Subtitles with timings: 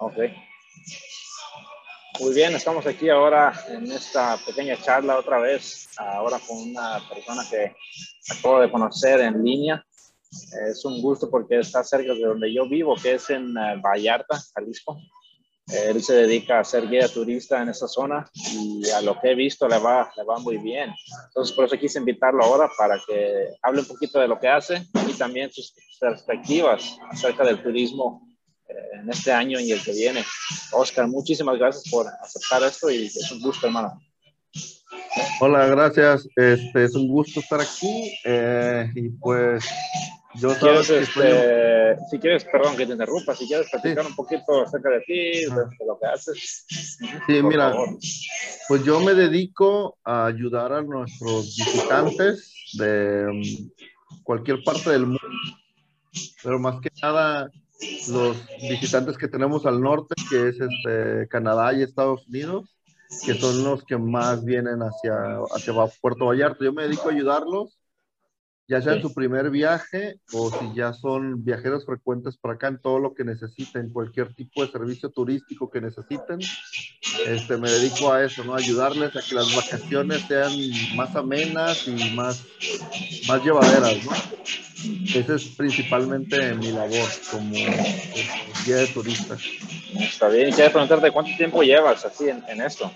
[0.00, 0.16] Ok.
[2.20, 7.42] Muy bien, estamos aquí ahora en esta pequeña charla otra vez, ahora con una persona
[7.50, 7.74] que
[8.30, 9.84] acabo de conocer en línea.
[10.70, 14.40] Es un gusto porque está cerca de donde yo vivo, que es en eh, Vallarta,
[14.54, 14.98] Jalisco.
[15.66, 19.34] Él se dedica a ser guía turista en esa zona y a lo que he
[19.34, 20.94] visto le va, le va muy bien.
[21.26, 24.82] Entonces, por eso quise invitarlo ahora para que hable un poquito de lo que hace
[25.06, 28.29] y también sus perspectivas acerca del turismo
[29.00, 30.24] en este año y el que viene.
[30.72, 34.00] Oscar, muchísimas gracias por aceptar esto y es un gusto, hermano.
[35.40, 36.28] Hola, gracias.
[36.36, 39.64] Este, es un gusto estar aquí eh, y pues
[40.34, 44.62] yo si quieres, este, si quieres, perdón que te interrumpa, si quieres platicar un poquito
[44.62, 46.66] acerca de ti, de, lo que haces.
[46.68, 47.74] Sí, mira,
[48.68, 53.70] pues yo me dedico a ayudar a nuestros visitantes de um,
[54.22, 55.20] cualquier parte del mundo,
[56.44, 57.50] pero más que nada
[58.08, 58.36] los
[58.68, 62.68] visitantes que tenemos al norte, que es este, Canadá y Estados Unidos,
[63.24, 66.64] que son los que más vienen hacia, hacia Puerto Vallarta.
[66.64, 67.79] Yo me dedico a ayudarlos,
[68.70, 72.80] ya sea en su primer viaje o si ya son viajeros frecuentes para acá en
[72.80, 76.38] todo lo que necesiten, cualquier tipo de servicio turístico que necesiten.
[77.26, 78.54] Este, me dedico a eso, ¿no?
[78.54, 80.52] Ayudarles a que las vacaciones sean
[80.94, 82.46] más amenas y más,
[83.26, 84.12] más llevaderas, ¿no?
[85.16, 87.50] Esa es principalmente mi labor como
[88.64, 89.36] guía de turista.
[89.98, 92.88] Está bien, quiero preguntarte cuánto tiempo llevas así en, en esto.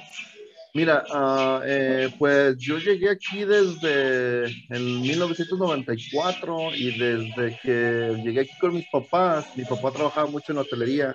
[0.74, 8.58] Mira, uh, eh, pues yo llegué aquí desde el 1994 y desde que llegué aquí
[8.60, 11.14] con mis papás, mi papá trabajaba mucho en hotelería,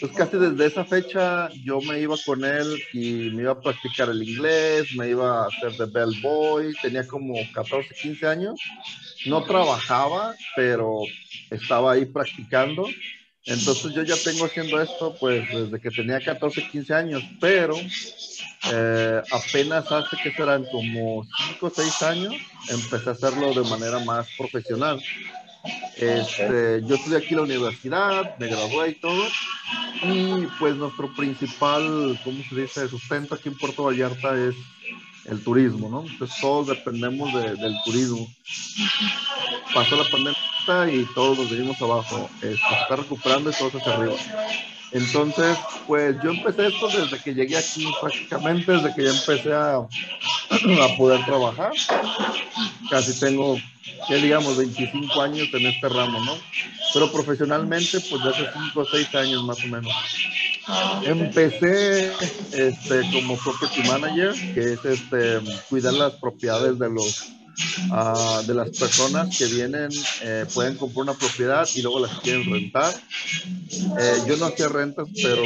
[0.00, 4.08] pues casi desde esa fecha yo me iba con él y me iba a practicar
[4.08, 8.60] el inglés, me iba a hacer de bellboy, tenía como 14, 15 años
[9.26, 11.02] no trabajaba, pero
[11.50, 12.86] estaba ahí practicando.
[13.46, 17.74] Entonces yo ya tengo haciendo esto pues desde que tenía 14, 15 años, pero
[18.72, 22.34] eh, apenas hace que serán como 5 o 6 años
[22.68, 25.02] empecé a hacerlo de manera más profesional.
[25.96, 29.24] Este, yo estudié aquí en la universidad, me gradué y todo,
[30.02, 34.54] y pues nuestro principal, ¿cómo se dice?, sustento aquí en Puerto Vallarta es
[35.26, 36.10] el turismo, ¿no?
[36.10, 38.26] Entonces todos dependemos del turismo.
[39.74, 40.50] Pasó la pandemia
[40.92, 42.28] y todos nos venimos abajo.
[42.34, 44.14] Este, se está recuperando y todos hacia arriba.
[44.92, 49.76] Entonces, pues yo empecé esto desde que llegué aquí, prácticamente desde que ya empecé a,
[49.78, 51.72] a poder trabajar.
[52.90, 53.56] Casi tengo,
[54.08, 56.36] que digamos, 25 años en este ramo, ¿no?
[56.92, 59.92] Pero profesionalmente, pues de hace 5 o 6 años más o menos.
[61.04, 62.12] Empecé
[62.52, 67.39] este, como property manager, que es este, cuidar las propiedades de los
[67.90, 69.90] uh, de las personas que vienen,
[70.22, 72.92] eh, pueden comprar una propiedad y luego las quieren rentar.
[73.98, 75.42] Eh, yo no hacía rentas, pero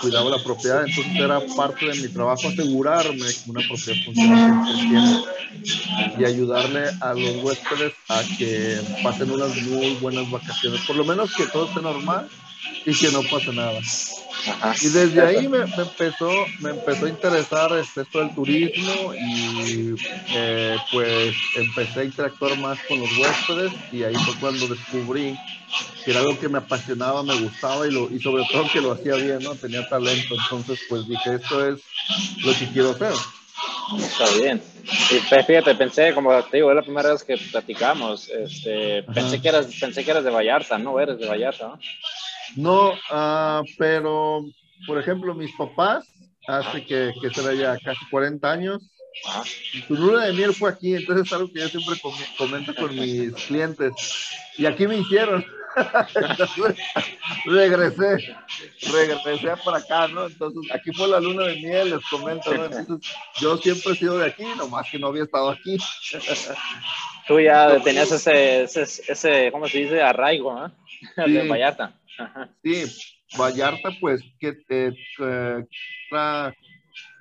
[0.00, 4.64] cuidaba la propiedad, entonces era parte de mi trabajo asegurarme que una propiedad funciona
[6.18, 11.34] y ayudarle a los huéspedes a que pasen unas muy buenas vacaciones, por lo menos
[11.34, 12.28] que todo esté normal
[12.84, 13.80] y que no pase nada.
[14.80, 16.30] Y desde ahí me, empezó,
[16.60, 19.94] me empezó a interesar esto del turismo y
[20.34, 25.36] eh, pues empecé a interactuar más con los huéspedes y ahí fue cuando descubrí
[26.04, 28.92] que era algo que me apasionaba, me gustaba y, lo, y sobre todo que lo
[28.92, 29.54] hacía bien, ¿no?
[29.54, 31.82] Tenía talento, entonces pues dije, esto es
[32.44, 33.12] lo que quiero hacer.
[33.98, 34.62] Está bien.
[34.84, 39.48] Y fíjate, pensé, como te digo, es la primera vez que platicamos, este, pensé, que
[39.48, 41.00] eras, pensé que eras de Vallarta, ¿no?
[41.00, 41.78] Eres de Vallarta, ¿no?
[42.54, 44.44] No, uh, pero,
[44.86, 46.06] por ejemplo, mis papás,
[46.46, 48.82] hace que, que será ya casi 40 años,
[49.86, 51.96] su luna de miel fue aquí, entonces es algo que yo siempre
[52.36, 53.92] comento con mis clientes.
[54.58, 55.44] Y aquí me hicieron.
[57.44, 58.34] regresé,
[58.90, 60.26] regresé para acá, ¿no?
[60.26, 62.64] Entonces, aquí fue la luna de miel, les comento, ¿no?
[62.64, 65.76] Entonces, yo siempre he sido de aquí, nomás que no había estado aquí.
[67.28, 70.00] Tú ya tenías ese, ese, ese ¿cómo se dice?
[70.00, 70.72] Arraigo, ¿no?
[71.26, 71.92] De Vallarta.
[72.62, 72.84] Sí,
[73.38, 74.88] Vallarta, pues, que te
[75.20, 75.66] eh,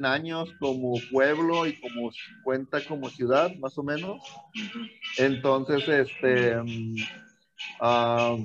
[0.03, 2.11] años como pueblo y como
[2.43, 4.21] cuenta como ciudad, más o menos.
[5.17, 6.55] Entonces, este,
[7.81, 8.37] ah,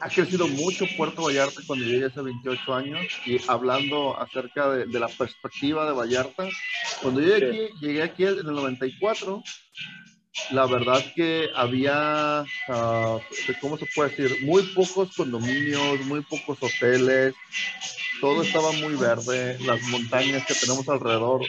[0.00, 3.06] ha crecido mucho Puerto Vallarta cuando llegué hace 28 años.
[3.24, 6.48] Y hablando acerca de, la perspectiva de Vallarta,
[7.02, 9.42] cuando yo llegué, aquí, llegué aquí en el 94,
[10.50, 13.18] la verdad que había, uh,
[13.60, 14.44] ¿cómo se puede decir?
[14.44, 17.34] Muy pocos condominios, muy pocos hoteles,
[18.20, 21.42] todo estaba muy verde, las montañas que tenemos alrededor,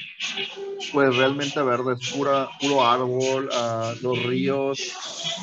[0.91, 4.79] pues realmente verde, es pura, puro árbol, uh, los ríos,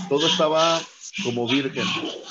[0.09, 0.81] todo estaba
[1.23, 1.85] como virgen.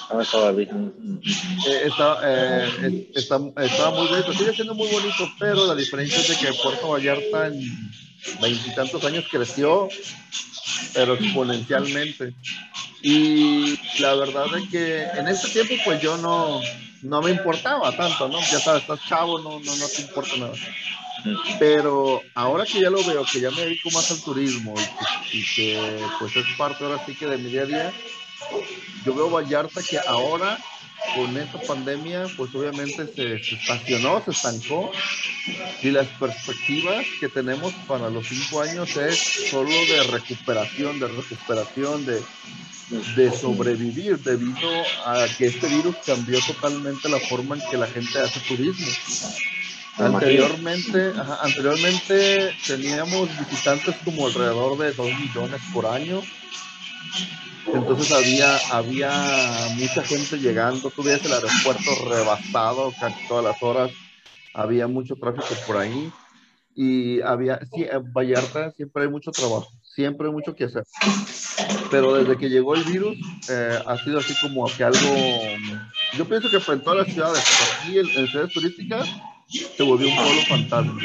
[0.09, 1.21] Ah, estaba virgen.
[1.67, 6.27] Eh, está, eh, está, estaba muy bonito, sigue siendo muy bonito, pero la diferencia es
[6.27, 7.91] de que Puerto Vallarta en
[8.41, 9.87] veintitantos años creció,
[10.93, 12.33] pero exponencialmente.
[13.01, 16.61] Y la verdad es que en ese tiempo pues yo no,
[17.01, 18.39] no me importaba tanto, ¿no?
[18.39, 20.53] Ya sabes, estás chavo, no, no, no te importa nada.
[21.59, 24.73] Pero ahora que ya lo veo, que ya me dedico más al turismo
[25.31, 27.93] y que, pues es parte ahora sí que de mi día a día,
[29.05, 30.57] yo veo Vallarta que ahora
[31.15, 34.91] con esta pandemia, pues obviamente se, estacionó, se estancó
[35.81, 39.19] y las perspectivas que tenemos para los cinco años es
[39.49, 42.21] solo de recuperación, de recuperación, de,
[43.15, 44.69] de sobrevivir debido
[45.05, 48.87] a que este virus cambió totalmente la forma en que la gente hace turismo.
[49.97, 56.21] Anteriormente, anteriormente teníamos visitantes como alrededor de 2 millones por año.
[57.67, 59.09] Entonces había, había
[59.75, 60.89] mucha gente llegando.
[60.89, 63.91] Tú el aeropuerto rebasado casi todas las horas.
[64.53, 66.11] Había mucho tráfico por ahí.
[66.75, 70.83] Y había, sí, en Vallarta siempre hay mucho trabajo, siempre hay mucho que hacer.
[71.91, 73.15] Pero desde que llegó el virus,
[73.47, 74.99] eh, ha sido así como que algo.
[76.17, 77.43] Yo pienso que en todas las ciudades,
[77.79, 79.07] aquí en, en ciudades turísticas,
[79.47, 80.99] se volvió un pueblo fantasma.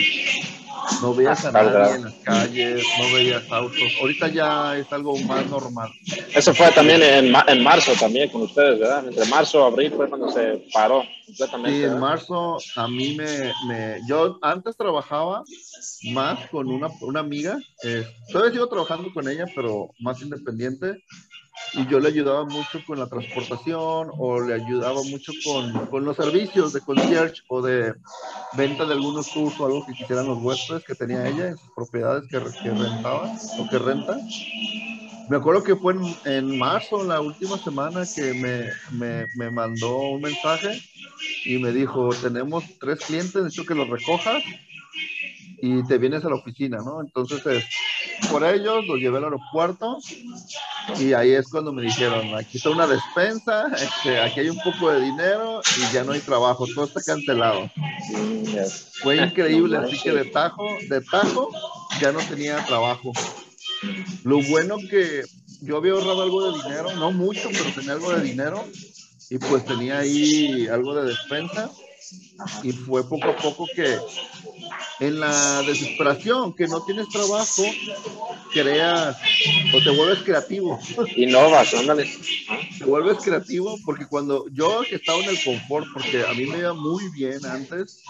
[1.00, 3.79] No veías a nadie en las calles, no veías autos.
[4.00, 5.90] Ahorita ya es algo más normal.
[6.35, 9.06] Eso fue también en, en marzo también con ustedes, ¿verdad?
[9.06, 11.79] Entre marzo y abril fue cuando se paró completamente.
[11.79, 15.44] Sí, en marzo a mí me, me, Yo antes trabajaba
[16.12, 17.58] más con una, una amiga.
[17.85, 20.96] Eh, todavía sigo trabajando con ella, pero más independiente
[21.74, 26.16] y yo le ayudaba mucho con la transportación o le ayudaba mucho con, con los
[26.16, 27.94] servicios de concierge o de
[28.54, 31.70] venta de algunos cursos o algo que quisieran los huéspedes que tenía ella en sus
[31.74, 34.18] propiedades que, que rentaba o que renta.
[35.28, 39.98] Me acuerdo que fue en, en marzo, la última semana, que me, me, me, mandó
[39.98, 40.80] un mensaje
[41.44, 44.42] y me dijo, tenemos tres clientes, necesito que los recojas
[45.60, 47.02] y te vienes a la oficina, ¿no?
[47.02, 47.42] Entonces,
[48.30, 49.98] por ellos los llevé al aeropuerto
[50.96, 54.90] y ahí es cuando me dijeron, aquí está una despensa, este, aquí hay un poco
[54.90, 57.70] de dinero y ya no hay trabajo, todo está cancelado.
[59.02, 61.50] Fue increíble, así que de tajo, de tajo,
[62.00, 63.12] ya no tenía trabajo.
[64.25, 65.23] Lo bueno que
[65.61, 68.64] yo había ahorrado algo de dinero, no mucho, pero tenía algo de dinero
[69.31, 71.70] y pues tenía ahí algo de despensa
[72.62, 73.99] y fue poco a poco que
[75.00, 77.62] en la desesperación, que no tienes trabajo,
[78.52, 79.16] creas
[79.75, 80.78] o te vuelves creativo.
[81.16, 82.10] Innovas, ándale.
[82.78, 86.58] Te vuelves creativo porque cuando yo que estaba en el confort, porque a mí me
[86.58, 88.02] iba muy bien antes,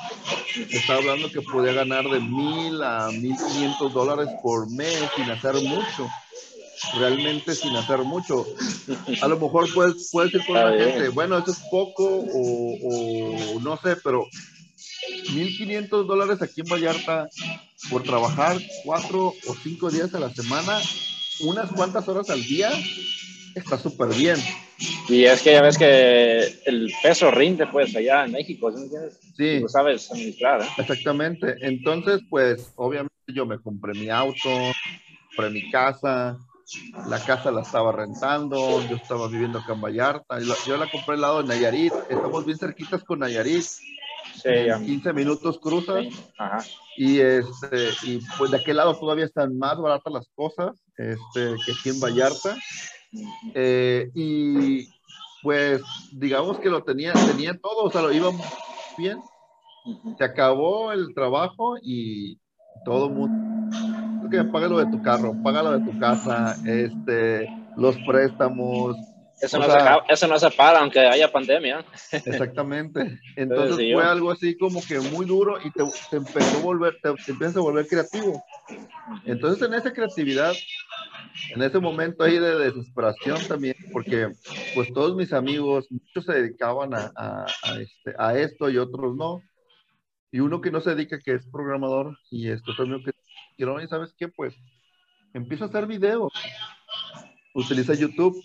[0.71, 5.55] estaba hablando que podía ganar de mil a mil quinientos dólares por mes sin hacer
[5.55, 6.09] mucho
[6.99, 8.47] realmente sin hacer mucho.
[9.23, 13.61] A lo mejor puedes, puedes decir con la gente, bueno, eso es poco o, o
[13.61, 14.27] no sé, pero
[15.33, 17.29] 1.500 dólares aquí en Vallarta
[17.91, 20.79] por trabajar cuatro o cinco días a la semana,
[21.41, 22.71] unas cuantas horas al día,
[23.55, 24.37] está súper bien.
[25.09, 28.89] Y es que ya ves que el peso rinde, pues, allá en México, ¿sí?
[29.37, 29.61] Sí.
[29.61, 30.69] Lo sabes administrar, ¿eh?
[30.79, 31.57] Exactamente.
[31.61, 34.49] Entonces, pues, obviamente yo me compré mi auto,
[35.37, 36.39] compré mi casa,
[37.09, 41.21] la casa la estaba rentando, yo estaba viviendo acá en Vallarta, yo la compré al
[41.21, 43.65] lado de Nayarit, estamos bien cerquitas con Nayarit,
[44.43, 44.51] Sí,
[44.87, 46.07] 15 minutos cruzas.
[46.97, 51.73] Y, este, y pues de aquel lado todavía están más baratas las cosas este, que
[51.73, 52.57] aquí en Vallarta.
[53.55, 54.89] Eh, y
[55.43, 55.83] pues
[56.13, 58.31] digamos que lo tenía, tenía todo, o sea, lo iba
[58.97, 59.19] bien.
[60.19, 62.39] Se acabó el trabajo y
[62.85, 63.48] todo el mundo,
[64.31, 68.97] que paga lo de tu carro, paga lo de tu casa, este, los préstamos,
[69.41, 71.85] eso, no se, eso no se para aunque haya pandemia.
[72.11, 73.21] Exactamente.
[73.37, 75.83] Entonces fue algo así como que muy duro y te,
[76.17, 78.43] empezó a volver, te, a volver creativo.
[79.25, 80.55] Entonces en esa creatividad,
[81.55, 84.29] en ese momento ahí de desesperación también, porque
[84.75, 87.47] pues todos mis amigos, muchos se dedicaban a, a,
[87.81, 89.41] este, a esto y otros no.
[90.31, 93.13] Y uno que no se dedica, que es programador, y esto también que
[93.59, 94.29] ¿y sabes qué?
[94.29, 94.55] Pues
[95.35, 96.33] empieza a hacer videos.
[97.55, 98.41] Utiliza YouTube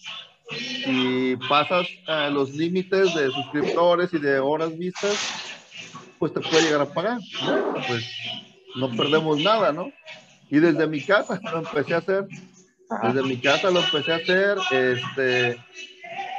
[0.88, 5.17] y pasas a los límites de suscriptores y de horas vistas,
[6.17, 7.20] pues te puede llegar a pagar.
[7.88, 8.10] Pues
[8.75, 9.91] no perdemos nada, ¿no?
[10.50, 12.27] Y desde mi casa lo empecé a hacer.
[13.03, 15.58] Desde mi casa lo empecé a hacer, este,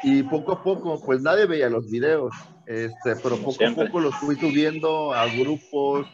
[0.04, 2.32] y poco a poco, pues nadie veía los videos,
[2.66, 6.06] este, pero poco a poco los fui subiendo a grupos,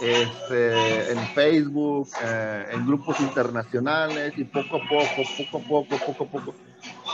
[0.00, 6.24] este, en Facebook, eh, en grupos internacionales y poco a poco, poco a poco, poco
[6.24, 6.54] a poco.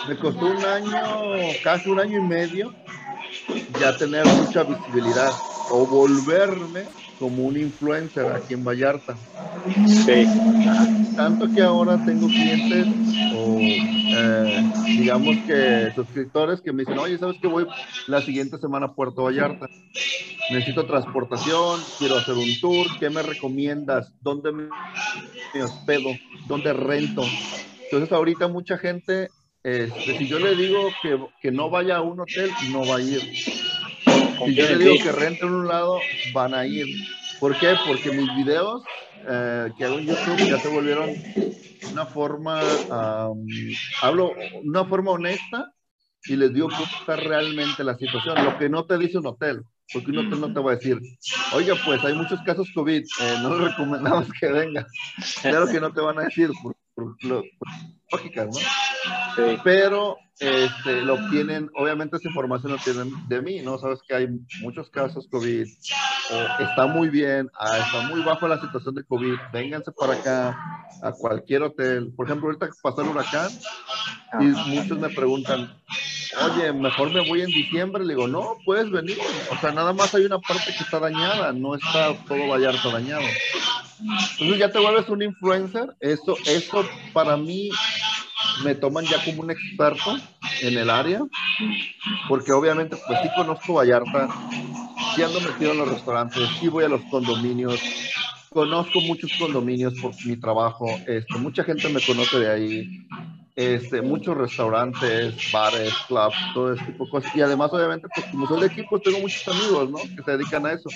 [0.09, 1.33] Me costó un año,
[1.65, 2.75] casi un año y medio,
[3.81, 5.33] ya tener mucha visibilidad
[5.71, 6.85] o volverme
[7.19, 9.17] como un influencer aquí en Vallarta.
[9.87, 10.27] Sí.
[11.17, 12.87] Tanto que ahora tengo clientes
[13.35, 14.65] o eh,
[14.99, 17.67] digamos que suscriptores que me dicen, oye, ¿sabes que voy
[18.07, 19.67] la siguiente semana a Puerto Vallarta?
[20.51, 24.13] Necesito transportación, quiero hacer un tour, ¿qué me recomiendas?
[24.21, 24.69] ¿Dónde me
[25.63, 26.11] hospedo?
[26.47, 27.23] ¿Dónde rento?
[27.85, 29.31] Entonces ahorita mucha gente,
[29.63, 33.01] este, si yo le digo que, que no vaya a un hotel, no va a
[33.01, 33.23] ir.
[34.47, 36.01] Yo le digo que rente en un lado,
[36.33, 36.87] van a ir.
[37.41, 37.75] ¿Por qué?
[37.87, 38.83] Porque mis videos
[39.29, 41.11] eh, que hago en YouTube ya se volvieron
[41.93, 42.61] una forma,
[44.03, 45.73] hablo una forma honesta
[46.25, 48.45] y les digo cómo está realmente la situación.
[48.45, 49.63] Lo que no te dice un hotel,
[49.93, 50.99] porque un hotel no te va a decir,
[51.55, 54.87] oiga, pues hay muchos casos COVID, eh, no le recomendamos que venga.
[55.43, 57.45] Claro que no te van a decir, por, por, por
[58.11, 58.53] lógicas, ¿no?
[58.53, 59.59] Sí.
[59.63, 63.79] Pero este, lo obtienen, obviamente esa información lo tienen de mí, ¿no?
[63.79, 64.29] Sabes que hay
[64.61, 65.67] muchos casos COVID,
[66.61, 70.59] está muy bien, ah, está muy bajo la situación de COVID, vénganse para acá
[71.03, 72.13] a cualquier hotel.
[72.15, 73.51] Por ejemplo, ahorita pasó el huracán
[74.41, 75.75] y muchos me preguntan,
[76.43, 78.05] oye, mejor me voy en diciembre.
[78.05, 79.17] Le digo, no, puedes venir.
[79.51, 83.25] O sea, nada más hay una parte que está dañada, no está todo Vallarta dañado.
[84.33, 85.97] Entonces ya te vuelves un influencer.
[86.01, 87.71] Eso, eso para mí
[88.65, 90.17] me toman ya como un experto
[90.63, 91.21] en el área,
[92.29, 94.29] porque obviamente pues sí conozco Vallarta,
[95.15, 97.81] sí ando metido en los restaurantes, sí voy a los condominios,
[98.51, 103.07] conozco muchos condominios por mi trabajo, este, mucha gente me conoce de ahí,
[103.57, 107.35] este, muchos restaurantes, bares, clubs, todo ese tipo de cosas.
[107.35, 109.99] Y además, obviamente, pues como soy de equipo, tengo muchos amigos, ¿no?
[109.99, 110.91] Que se dedican a eso.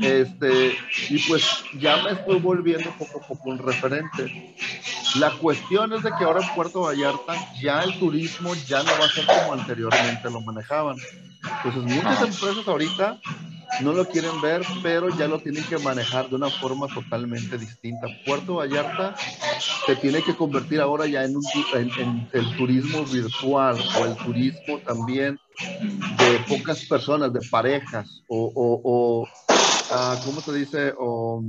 [0.00, 0.76] Este,
[1.08, 1.44] y pues
[1.78, 4.54] ya me estoy volviendo poco a poco un referente.
[5.16, 9.06] La cuestión es de que ahora en Puerto Vallarta ya el turismo ya no va
[9.06, 10.96] a ser como anteriormente lo manejaban.
[11.64, 13.20] Entonces muchas empresas ahorita
[13.80, 18.08] no lo quieren ver, pero ya lo tienen que manejar de una forma totalmente distinta.
[18.26, 19.14] Puerto Vallarta
[19.86, 21.44] se tiene que convertir ahora ya en, un,
[21.74, 28.80] en el turismo virtual o el turismo también de pocas personas, de parejas o, o,
[28.84, 30.94] o uh, ¿cómo se dice?
[30.98, 31.42] O,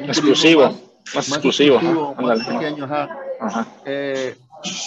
[0.00, 3.08] exclusivo, más, más, exclusivo, exclusivo más pequeño, ajá.
[3.40, 3.66] Ajá.
[3.84, 4.36] Eh,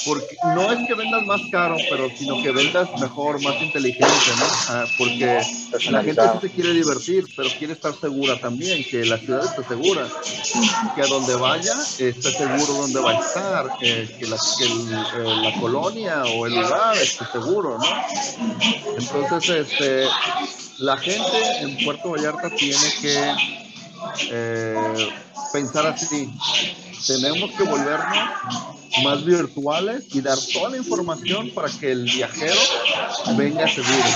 [0.05, 4.45] porque no es que vendas más caro, pero sino que vendas mejor, más inteligente, ¿no?
[4.69, 5.41] Ah, porque
[5.89, 9.63] la gente sí se quiere divertir, pero quiere estar segura también, que la ciudad esté
[9.63, 10.07] segura,
[10.95, 14.93] que a donde vaya esté seguro dónde va a estar, eh, que, la, que el,
[14.93, 17.85] eh, la, colonia o el lugar esté seguro, ¿no?
[18.97, 20.05] Entonces, este,
[20.79, 23.35] la gente en Puerto Vallarta tiene que
[24.31, 25.13] eh,
[25.51, 26.29] pensar así,
[27.07, 32.59] tenemos que volvernos más virtuales y dar toda la información para que el viajero
[33.37, 34.09] venga seguro.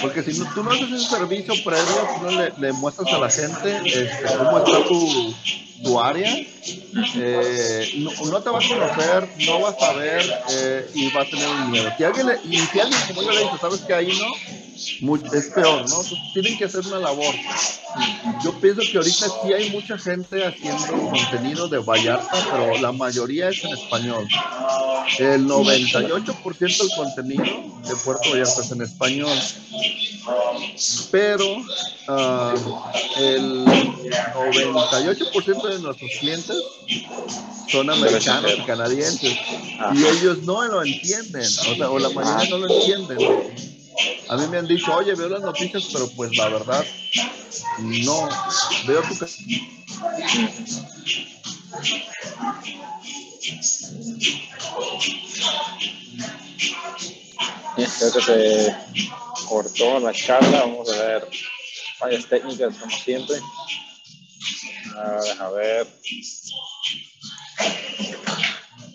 [0.00, 3.30] Porque si no, tú no haces ese servicio previo, tú no le, muestras a la
[3.30, 5.34] gente este, cómo está tu,
[5.82, 6.36] tu área,
[7.16, 11.24] eh, no, no, te va a conocer, no vas a ver eh, y va a
[11.24, 11.90] tener un miedo.
[11.96, 12.58] Si alguien le, y
[13.08, 16.00] como yo le dice, sabes que ahí no, es peor, ¿no?
[16.32, 17.34] tienen que hacer una labor.
[18.42, 23.50] Yo pienso que ahorita sí hay mucha gente haciendo contenido de Vallarta, pero la mayoría
[23.50, 24.26] es en español.
[25.18, 27.44] El 98% del contenido
[27.86, 29.38] de Puerto Vallarta es en español.
[31.10, 32.82] Pero uh,
[33.18, 36.56] el 98% de nuestros clientes
[37.68, 39.36] son americanos y canadienses
[39.94, 43.18] y ellos no lo entienden, o sea, o la mayoría no lo entienden.
[44.28, 46.84] A mí me han dicho, oye, veo las noticias, pero pues la verdad,
[47.78, 48.28] no.
[48.86, 49.14] Veo tu...
[57.98, 58.76] Creo que se
[59.48, 60.60] cortó la charla.
[60.60, 61.28] Vamos a ver
[61.98, 63.36] fallas técnicas como siempre.
[65.38, 65.86] A ver.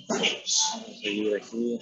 [0.07, 1.79] Vamos a seguir aquí.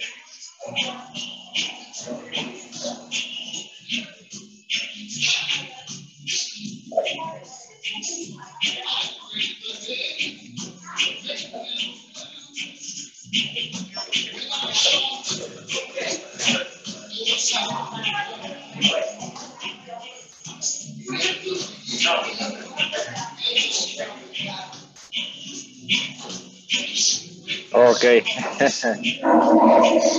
[27.75, 28.23] Ok.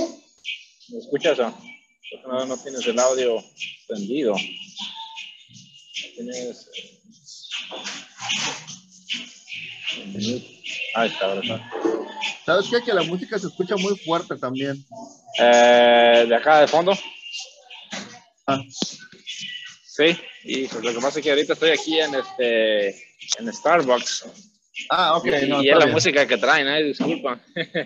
[0.89, 1.53] ¿Me escuchas o?
[2.27, 3.43] No, no tienes el audio
[3.87, 4.35] prendido.
[6.15, 6.69] Tienes.
[10.95, 11.71] Ahí está, ahora está.
[12.45, 12.81] ¿Sabes qué?
[12.81, 14.85] Que la música se escucha muy fuerte también.
[15.39, 16.93] Eh, de acá de fondo.
[18.45, 18.61] Ah.
[19.83, 22.89] Sí, y pues lo que pasa es que ahorita estoy aquí en este
[23.39, 24.25] en Starbucks.
[24.89, 25.25] Ah, ok.
[25.25, 27.41] Y, no, y la música que traen, eh, disculpa.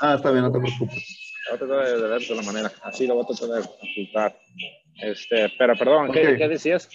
[0.00, 1.19] Ah, está bien, no te preocupes.
[1.50, 2.72] Voy a tratar de ver de la manera.
[2.82, 4.38] Así lo voy a tratar de ocultar.
[5.02, 6.38] Este, pero perdón, ¿qué, Ok.
[6.38, 6.88] ¿qué decías?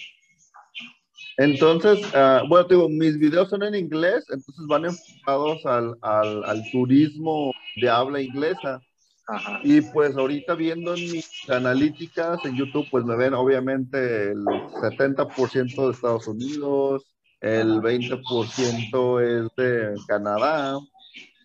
[1.36, 6.44] Entonces, ah, bueno, te digo, mis videos son en inglés, entonces van enfocados al, al,
[6.44, 8.80] al turismo de habla inglesa.
[9.28, 9.60] Ajá.
[9.62, 15.86] Y pues ahorita viendo en mis analíticas en YouTube, pues me ven obviamente el 70%
[15.86, 17.04] de Estados Unidos,
[17.40, 20.78] el 20% es de Canadá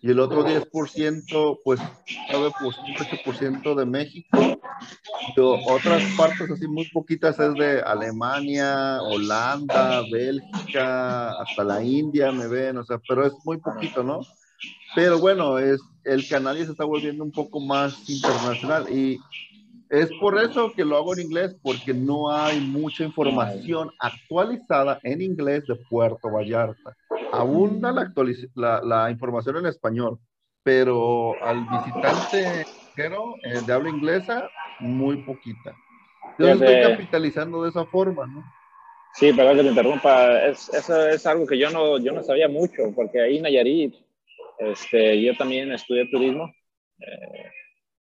[0.02, 1.80] y el otro 10%, pues
[2.32, 4.58] 9%, 8% de México.
[5.36, 12.48] Y otras partes así muy poquitas es de Alemania, Holanda, Bélgica, hasta la India me
[12.48, 14.22] ven, o sea, pero es muy poquito, ¿no?
[14.96, 19.20] Pero bueno, es, el canal ya se está volviendo un poco más internacional y
[19.92, 25.20] es por eso que lo hago en inglés, porque no hay mucha información actualizada en
[25.20, 26.96] inglés de Puerto Vallarta.
[27.30, 30.18] Abunda la, actualiz- la, la información en español,
[30.62, 35.76] pero al visitante extranjero, eh, de habla inglesa, muy poquita.
[36.38, 38.42] Yo estoy capitalizando de esa forma, ¿no?
[39.14, 40.46] Sí, perdón que te interrumpa.
[40.46, 43.94] Es, eso es algo que yo no, yo no sabía mucho, porque ahí en Nayarit,
[44.58, 46.50] este, yo también estudié turismo,
[46.98, 47.50] eh,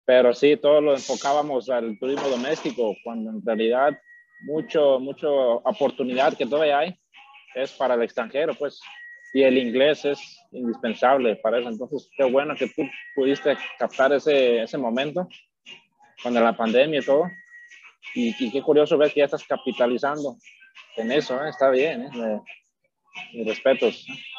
[0.08, 3.90] pero sí, todo lo enfocábamos al turismo doméstico, cuando en realidad
[4.40, 6.98] mucho, mucho oportunidad que todavía hay
[7.54, 8.80] es para el extranjero, pues,
[9.34, 10.18] y el inglés es
[10.50, 11.68] indispensable para eso.
[11.68, 12.84] Entonces, qué bueno que tú
[13.14, 15.28] pudiste captar ese, ese momento
[16.22, 17.24] con la pandemia y todo.
[18.14, 20.38] Y, y qué curioso ver que ya estás capitalizando
[20.96, 21.50] en eso, ¿eh?
[21.50, 22.40] está bien, ¿eh?
[23.34, 24.06] Mis respetos.
[24.08, 24.37] Ujú.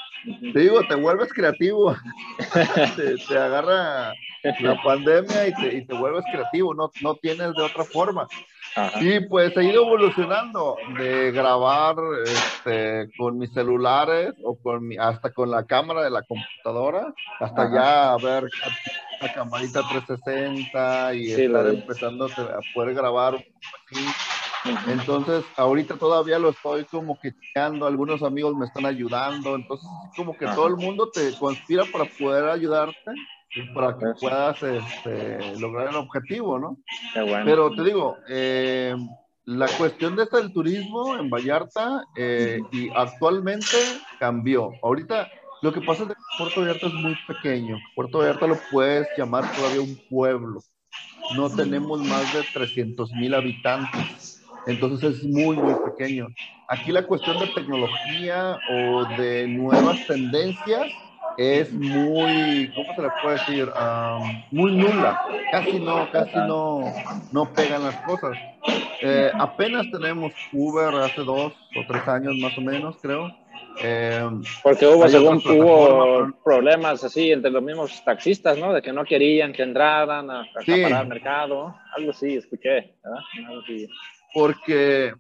[0.54, 1.96] Te digo, te vuelves creativo,
[2.96, 4.14] te, te agarra
[4.60, 8.28] la pandemia y te, y te vuelves creativo, no, no tienes de otra forma.
[8.76, 9.00] Ajá.
[9.02, 15.32] Y pues he ido evolucionando de grabar este, con mis celulares o con mi, hasta
[15.32, 17.74] con la cámara de la computadora, hasta Ajá.
[17.74, 18.44] ya a ver
[19.22, 24.06] la camarita 360 y Sí, estar empezando a poder grabar así.
[24.88, 30.38] Entonces, ahorita todavía lo estoy como que chequeando, algunos amigos me están ayudando, entonces como
[30.38, 30.56] que Ajá.
[30.56, 33.12] todo el mundo te conspira para poder ayudarte
[33.56, 36.78] y para que puedas este, lograr el objetivo, ¿no?
[37.14, 37.46] Qué bueno.
[37.46, 38.96] Pero te digo, eh,
[39.46, 43.78] la cuestión de esta del turismo en Vallarta eh, y actualmente
[44.20, 44.72] cambió.
[44.84, 45.28] Ahorita
[45.62, 47.78] lo que pasa es que Puerto Vallarta es muy pequeño.
[47.96, 50.62] Puerto Vallarta lo puedes llamar todavía un pueblo.
[51.36, 54.39] No tenemos más de 300 mil habitantes.
[54.66, 56.28] Entonces es muy, muy pequeño.
[56.68, 60.86] Aquí la cuestión de tecnología o de nuevas tendencias
[61.38, 63.68] es muy, ¿cómo se le puede decir?
[63.76, 65.18] Am, muy nula.
[65.52, 66.94] Casi no, casi no,
[67.32, 68.38] no pegan las cosas.
[69.02, 73.32] Eh, apenas tenemos Uber hace dos o tres años más o menos, creo.
[73.82, 74.30] Eh,
[74.62, 78.74] Porque hubo, según, hubo problemas así entre los mismos taxistas, ¿no?
[78.74, 80.74] De que no querían que entraran a Sí.
[80.74, 81.76] acaparar el mercado.
[81.96, 83.20] Algo así, escuché, ¿verdad?
[83.48, 83.88] Algo así.
[84.34, 85.14] Porque,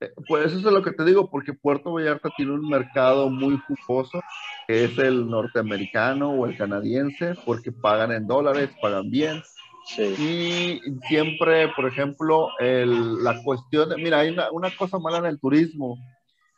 [0.00, 3.58] eh, pues eso es lo que te digo, porque Puerto Vallarta tiene un mercado muy
[3.66, 4.22] jugoso,
[4.66, 9.42] que es el norteamericano o el canadiense, porque pagan en dólares, pagan bien.
[9.84, 10.02] Sí.
[10.18, 15.26] Y siempre, por ejemplo, el- la cuestión, de- mira, hay una, una cosa mala en
[15.26, 15.96] el turismo,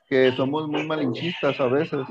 [0.08, 2.06] que somos muy malinchistas a veces.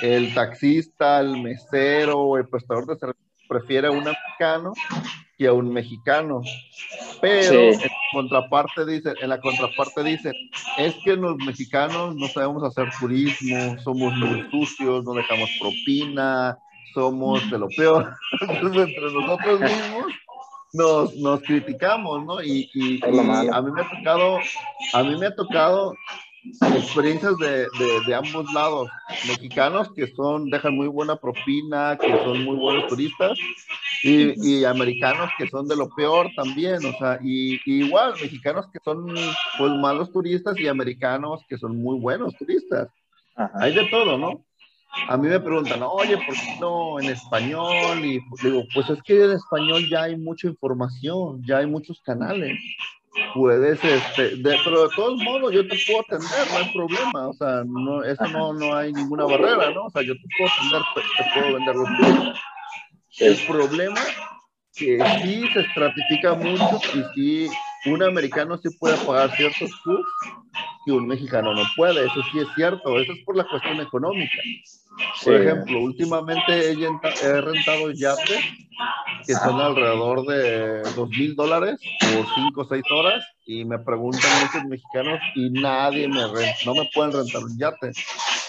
[0.00, 4.72] El taxista, el mesero el prestador de servicio prefiere a un americano
[5.36, 6.42] que a un mexicano.
[7.20, 7.84] Pero Sí.
[7.84, 10.32] en contraparte dice, en la contraparte dice,
[10.78, 16.58] es que los mexicanos no sabemos hacer turismo, somos muy sucios, no dejamos propina,
[16.92, 18.14] somos de lo peor.
[18.40, 20.06] Entonces entre nosotros mismos
[20.72, 22.42] nos, nos criticamos, ¿no?
[22.42, 24.38] Y, y- y a mí me ha tocado,
[24.92, 25.94] a mí me ha tocado
[26.76, 28.90] experiencias de, de, de ambos lados.
[29.26, 33.38] Mexicanos que son, dejan muy buena propina, que son muy buenos turistas,
[34.04, 38.66] y, y americanos que son de lo peor también, o sea, y, y igual, mexicanos
[38.72, 39.06] que son
[39.58, 42.88] pues malos turistas y americanos que son muy buenos turistas.
[43.34, 43.50] Ajá.
[43.60, 44.44] Hay de todo, ¿no?
[45.08, 48.04] A mí me preguntan, oye, ¿por qué no en español?
[48.04, 52.56] Y digo, pues es que en español ya hay mucha información, ya hay muchos canales.
[53.34, 57.32] Puedes, este, de, pero de todos modos yo te puedo atender, no hay problema, o
[57.32, 59.86] sea, no, eso no, no hay ninguna barrera, ¿no?
[59.86, 62.40] O sea, yo te puedo atender, te, te puedo vender los productos.
[63.20, 63.46] El Sí.
[63.46, 64.00] problema
[64.76, 67.50] que sí se estratifica mucho y sí,
[67.86, 70.08] un americano sí puede pagar ciertos tours
[70.84, 74.36] que un mexicano no puede, eso sí es cierto, eso es por la cuestión económica.
[75.24, 78.44] Por ejemplo, últimamente he, rentado yates
[79.26, 84.30] que son alrededor de dos mil dólares por cinco o seis horas y me preguntan
[84.40, 87.92] muchos mexicanos y nadie me renta, no me pueden rentar un yate.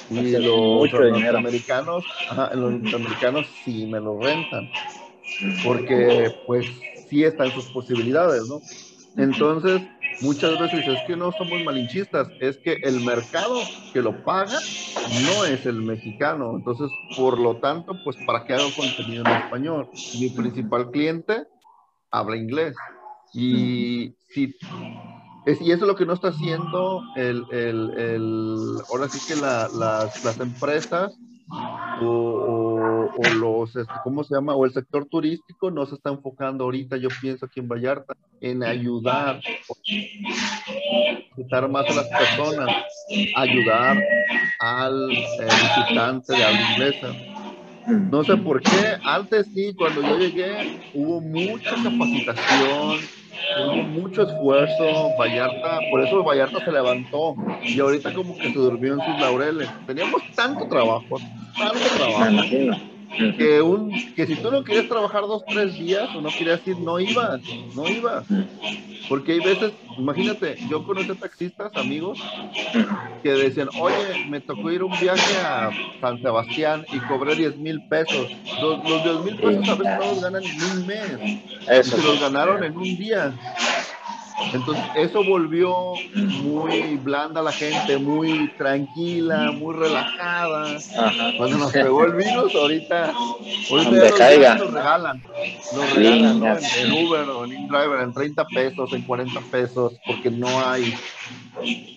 [0.10, 2.06] Y los norteamericanos,
[2.54, 4.70] los norteamericanos sí me lo rentan
[5.64, 6.66] porque pues
[7.10, 8.62] sí está en sus posibilidades, ¿no?
[9.18, 9.82] Entonces,
[10.22, 13.62] muchas veces es que no somos malinchistas, es que el mercado
[13.94, 14.60] que lo paga
[15.24, 16.56] no es el mexicano.
[16.56, 19.90] Entonces, por lo tanto, pues para qué hago contenido en español.
[20.20, 21.44] Mi principal cliente
[22.12, 22.76] habla inglés.
[23.34, 24.56] Y si
[25.46, 29.68] y eso es lo que no está haciendo el, el, el ahora sí que la,
[29.78, 31.16] las, las, empresas
[32.02, 34.56] o, o, los, este, ¿cómo se llama?
[34.56, 38.64] O el sector turístico no se está enfocando ahorita, yo pienso aquí en Vallarta, en
[38.64, 39.40] ayudar,
[41.38, 42.70] ayudar más a las personas,
[43.36, 44.04] ayudar
[44.60, 47.35] al eh, visitante de habla inglesa.
[47.88, 53.00] No sé por qué, antes sí, cuando yo llegué, hubo mucha capacitación,
[53.64, 58.94] hubo mucho esfuerzo, Vallarta, por eso Vallarta se levantó y ahorita como que se durmió
[58.96, 59.70] en sus laureles.
[59.86, 61.18] Teníamos tanto trabajo,
[61.58, 62.95] tanto trabajo
[63.38, 66.80] que un que si tú no quieres trabajar dos tres días o no querías ir
[66.80, 68.28] no ibas no ibas.
[69.08, 72.20] Porque hay veces imagínate yo conocí taxistas amigos
[73.24, 77.84] que decían oye me tocó ir un viaje a San Sebastián y cobré 10 mil
[77.84, 81.22] pesos los, los 10 mil pesos a veces no los ganan en un mes
[81.68, 81.98] Eso.
[81.98, 83.40] los ganaron en un día
[84.54, 90.78] entonces, eso volvió muy blanda la gente, muy tranquila, muy relajada.
[91.38, 93.14] Cuando nos pegó el virus, ahorita,
[93.70, 95.24] ahorita nos regalan.
[95.74, 96.48] Nos regalan ¿no?
[96.48, 100.94] en, Uber o en InDriver en 30 pesos, en 40 pesos, porque no hay.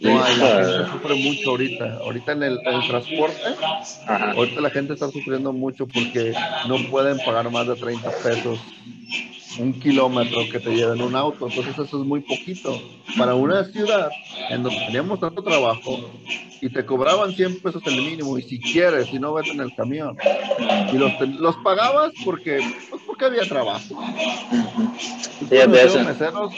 [0.01, 1.98] No hay, la gente sufre mucho ahorita.
[2.05, 3.42] Ahorita en el, transporte,
[4.07, 6.33] ahorita la gente está sufriendo mucho porque
[6.68, 8.61] no pueden pagar más de 30 pesos
[9.59, 12.81] un kilómetro que te lleva en un auto, entonces eso es muy poquito.
[13.16, 14.11] Para una ciudad
[14.51, 15.99] en donde teníamos tanto trabajo
[16.61, 19.75] y te cobraban 100 pesos el mínimo y si quieres, si no vete en el
[19.75, 20.16] camión.
[20.92, 24.03] Y los, los pagabas porque, pues porque había trabajo.
[25.51, 26.53] Y esos meseros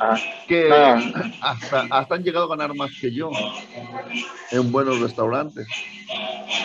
[0.00, 0.18] ah.
[0.48, 0.70] que
[1.40, 3.30] hasta, hasta han llegado a ganar más que yo
[4.50, 5.66] en buenos restaurantes.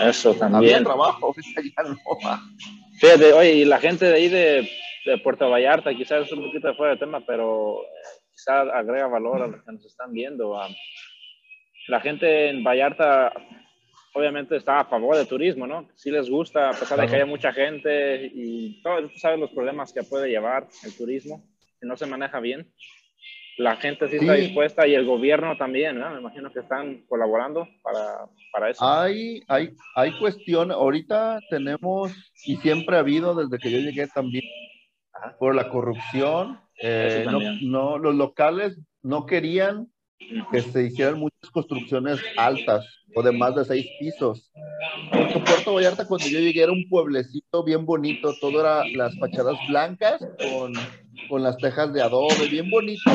[0.04, 0.76] Eso también.
[0.76, 1.36] Había trabajo,
[1.78, 1.98] ya no.
[3.00, 4.70] Fíjate, oye, y la gente de ahí de
[5.08, 7.82] de Puerto Vallarta, quizás es un poquito fuera de tema, pero
[8.32, 10.60] quizás agrega valor a los que nos están viendo.
[11.88, 13.32] La gente en Vallarta
[14.14, 15.88] obviamente está a favor del turismo, ¿no?
[15.96, 19.94] Sí les gusta, a pesar de que haya mucha gente y todos saben los problemas
[19.94, 21.44] que puede llevar el turismo,
[21.80, 22.72] si no se maneja bien.
[23.58, 26.12] La gente sí, está dispuesta y el gobierno también, ¿no?
[26.12, 28.86] Me imagino que están colaborando para, para eso.
[28.88, 32.12] Hay, hay, hay cuestión, ahorita tenemos,
[32.46, 34.44] y siempre ha habido desde que yo llegué también,
[35.40, 36.60] por la corrupción.
[36.82, 39.90] Eh, no, no, los locales no querían
[40.52, 44.52] que se hicieran muchas construcciones altas o de más de seis pisos.
[45.12, 49.56] Porque Puerto Vallarta, cuando yo llegué, era un pueblecito bien bonito, todo era las fachadas
[49.68, 50.74] blancas con,
[51.30, 53.10] con las tejas de adobe, bien bonito.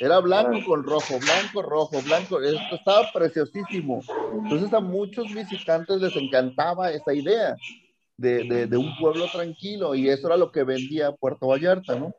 [0.00, 2.40] Era blanco con rojo, blanco, rojo, blanco.
[2.40, 4.02] Esto estaba preciosísimo.
[4.42, 7.56] Entonces a muchos visitantes les encantaba esa idea
[8.16, 12.14] de, de, un pueblo tranquilo y eso era lo que vendía Puerto Vallarta, ¿no?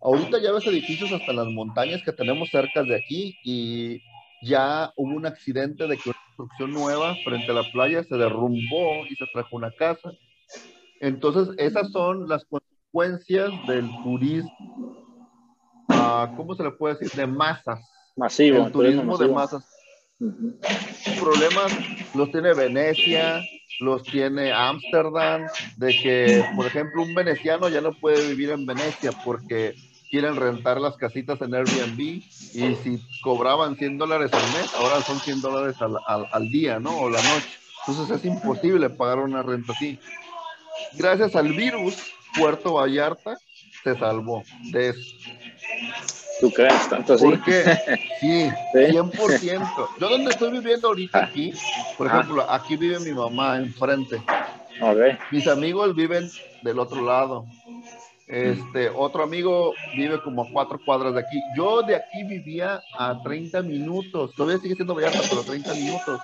[0.00, 4.02] Ahorita ya ves edificios hasta en las montañas que tenemos cerca de aquí y
[4.42, 9.06] ya hubo un accidente de que una construcción nueva frente a la playa se derrumbó
[9.08, 10.12] y se trajo una casa.
[11.00, 14.52] Entonces, esas son las consecuencias del turismo,
[15.88, 17.18] uh, ¿cómo se le puede decir?
[17.18, 17.80] De masas.
[18.16, 18.66] Masivo.
[18.66, 19.66] El turismo, de masas.
[21.18, 21.72] Problemas
[22.14, 23.42] los tiene Venecia,
[23.80, 29.12] los tiene Ámsterdam, de que, por ejemplo, un veneciano ya no puede vivir en Venecia
[29.24, 29.74] porque
[30.10, 35.18] quieren rentar las casitas en Airbnb y si cobraban 100 dólares al mes, ahora son
[35.18, 36.96] 100 dólares al, al, día, ¿no?
[36.98, 37.48] O la noche.
[37.86, 39.98] Entonces es imposible pagar una renta así.
[40.92, 41.96] Gracias al virus,
[42.38, 43.36] Puerto Vallarta
[43.82, 45.16] se salvó de eso.
[46.44, 47.24] ¿Tú crees tanto así?
[47.24, 47.64] Porque
[48.20, 49.88] sí, 100%.
[49.98, 51.24] Yo donde estoy viviendo ahorita ah.
[51.24, 51.54] aquí,
[51.96, 52.20] por ah.
[52.20, 54.20] ejemplo, aquí vive mi mamá enfrente.
[55.30, 56.28] Mis amigos viven
[56.60, 57.46] del otro lado.
[58.26, 61.40] Este, otro amigo vive como a cuatro cuadras de aquí.
[61.56, 64.34] Yo de aquí vivía a 30 minutos.
[64.34, 66.20] Todavía sigue siendo Vallarta, pero 30 minutos.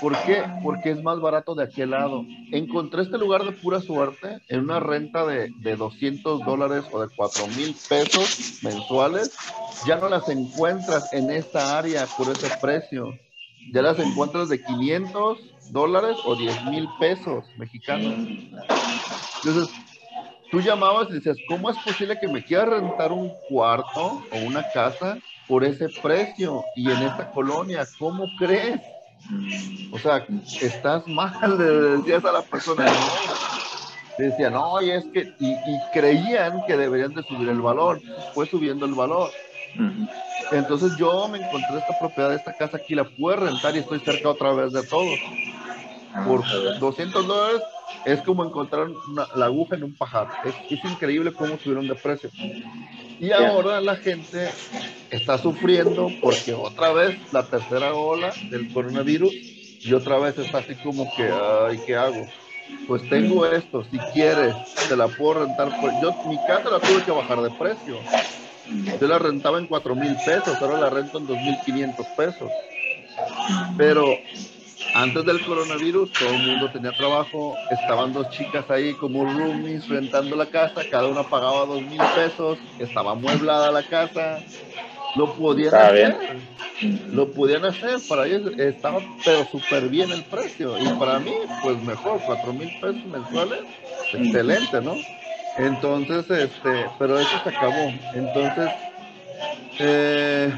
[0.00, 0.44] ¿Por qué?
[0.62, 2.24] Porque es más barato de aquel lado.
[2.52, 7.08] Encontré este lugar de pura suerte en una renta de, de 200 dólares o de
[7.14, 9.36] 4 mil pesos mensuales.
[9.86, 13.18] Ya no las encuentras en esta área por ese precio.
[13.72, 15.38] Ya las encuentras de 500
[15.70, 18.14] dólares o 10 mil pesos mexicanos.
[19.42, 19.74] Entonces,
[20.50, 24.68] tú llamabas y decías, ¿cómo es posible que me quiera rentar un cuarto o una
[24.70, 27.86] casa por ese precio y en esta colonia?
[27.98, 28.80] ¿Cómo crees?
[29.92, 30.24] O sea,
[30.60, 32.84] estás mal, le decías a la persona.
[32.84, 33.48] ¿no?
[34.18, 35.54] Decían, no, y es que, y,
[35.92, 38.00] creían que deberían de subir el valor,
[38.34, 39.30] fue subiendo el valor.
[40.50, 44.00] Entonces yo me encontré esta propiedad de esta casa aquí, la pude rentar y estoy
[44.00, 45.10] cerca otra vez de todo.
[46.26, 46.42] Por
[46.78, 47.62] 200 dólares
[48.04, 48.88] es como encontrar
[49.34, 50.28] la aguja en un pajar.
[50.44, 52.30] Es, es, increíble cómo subieron de precio.
[53.20, 54.48] Y ahora la gente
[55.10, 60.74] está sufriendo porque otra vez la tercera ola del coronavirus y otra vez está así
[60.76, 62.26] como que, ay, ¿qué hago?
[62.86, 64.54] Pues tengo esto, si quieres,
[64.88, 65.70] te la puedo rentar.
[66.02, 67.98] Yo mi casa la tuve que bajar de precio.
[69.00, 72.50] Yo la rentaba en 4 mil pesos, ahora la rento en 2.500 pesos.
[73.76, 74.06] Pero
[74.94, 80.36] antes del coronavirus todo el mundo tenía trabajo, estaban dos chicas ahí como roomies rentando
[80.36, 84.42] la casa, cada una pagaba dos mil pesos, estaba amueblada la casa,
[85.16, 86.16] lo podían hacer,
[87.12, 90.78] lo podían hacer, para ellos estaba pero súper bien el precio.
[90.78, 93.60] Y para mí pues mejor, cuatro mil pesos mensuales,
[94.12, 94.94] excelente, ¿no?
[95.58, 98.70] Entonces, este, pero eso se acabó, entonces,
[99.80, 100.52] eh,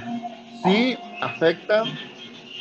[0.63, 1.85] sí afecta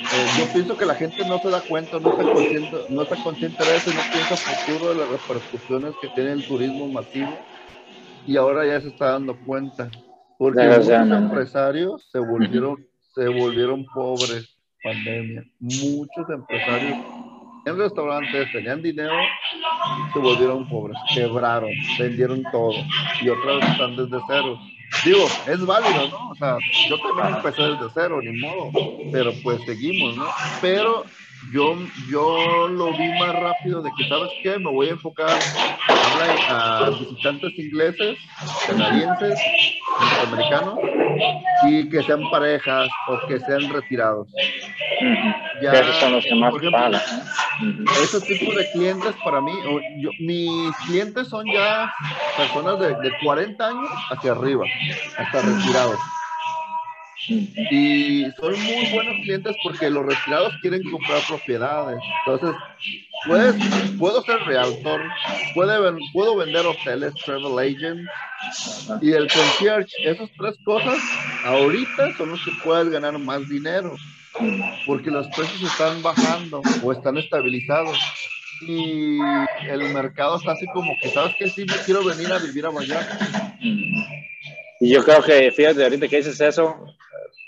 [0.01, 3.15] eh, yo pienso que la gente no se da cuenta, no está consciente, no está
[3.23, 7.37] consciente de eso no piensa futuro de las repercusiones que tiene el turismo masivo
[8.25, 9.89] y ahora ya se está dando cuenta.
[10.37, 12.77] Porque muchos empresarios se volvieron,
[13.13, 15.43] se volvieron pobres pandemia.
[15.59, 16.97] Muchos empresarios
[17.65, 19.13] en restaurantes tenían dinero,
[20.13, 22.73] se volvieron pobres, quebraron, vendieron todo
[23.21, 24.57] y vez están desde cero
[25.03, 26.29] digo, es válido, ¿no?
[26.29, 26.57] O sea,
[26.89, 28.71] yo también empecé desde cero, ni modo,
[29.11, 30.27] pero pues seguimos, ¿no?
[30.61, 31.05] Pero
[31.53, 31.75] yo,
[32.11, 34.59] yo lo vi más rápido de que, ¿sabes qué?
[34.59, 35.39] Me voy a enfocar
[36.49, 38.17] a visitantes ingleses,
[38.67, 39.39] canadienses,
[40.27, 40.79] americanos,
[41.67, 44.27] y que sean parejas o que sean retirados.
[45.61, 47.01] Ya, esos son los que más pagan.
[48.03, 49.51] Esos tipos de clientes para mí,
[49.99, 51.93] yo, mis clientes son ya
[52.37, 54.65] personas de, de 40 años hacia arriba,
[55.17, 55.99] hasta retirados.
[57.27, 61.99] Y son muy buenos clientes porque los retirados quieren comprar propiedades.
[62.25, 62.59] Entonces,
[63.27, 63.55] pues,
[63.99, 65.01] puedo ser realtor,
[65.53, 68.07] puede, puedo vender hoteles, travel agent
[69.01, 69.91] y el concierge.
[70.05, 70.97] Esas tres cosas
[71.43, 73.95] ahorita son los que puedes ganar más dinero
[74.85, 77.97] porque los precios están bajando o están estabilizados
[78.61, 79.19] y
[79.67, 82.71] el mercado está así como que, ¿sabes que Sí, me quiero venir a vivir a
[82.71, 83.05] Miami.
[84.81, 86.85] Y yo creo que, fíjate, ahorita que dices eso,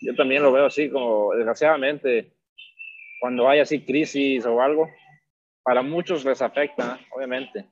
[0.02, 2.34] yo también lo veo así como, desgraciadamente,
[3.20, 4.90] cuando hay así crisis o algo,
[5.64, 7.66] para muchos les afecta, obviamente.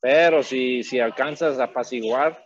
[0.00, 2.44] Pero si, si alcanzas a apaciguar,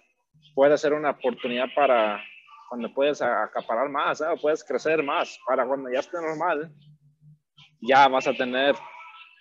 [0.54, 2.22] puede ser una oportunidad para
[2.68, 4.26] cuando puedes acaparar más, ¿eh?
[4.40, 5.38] puedes crecer más.
[5.46, 6.72] Para cuando ya esté normal,
[7.80, 8.74] ya vas a tener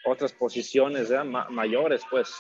[0.06, 1.24] otras posiciones ¿eh?
[1.24, 2.34] mayores, pues.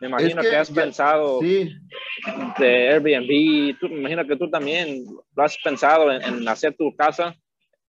[0.00, 5.56] Me imagino que, has pensado de Airbnb, tú, me imagino que tú también lo has
[5.58, 7.34] pensado en, hacer tu casa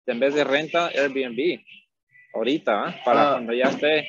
[0.06, 1.60] en vez de renta Airbnb
[2.34, 3.00] ahorita, ¿eh?
[3.04, 3.32] para ah.
[3.32, 4.06] cuando ya esté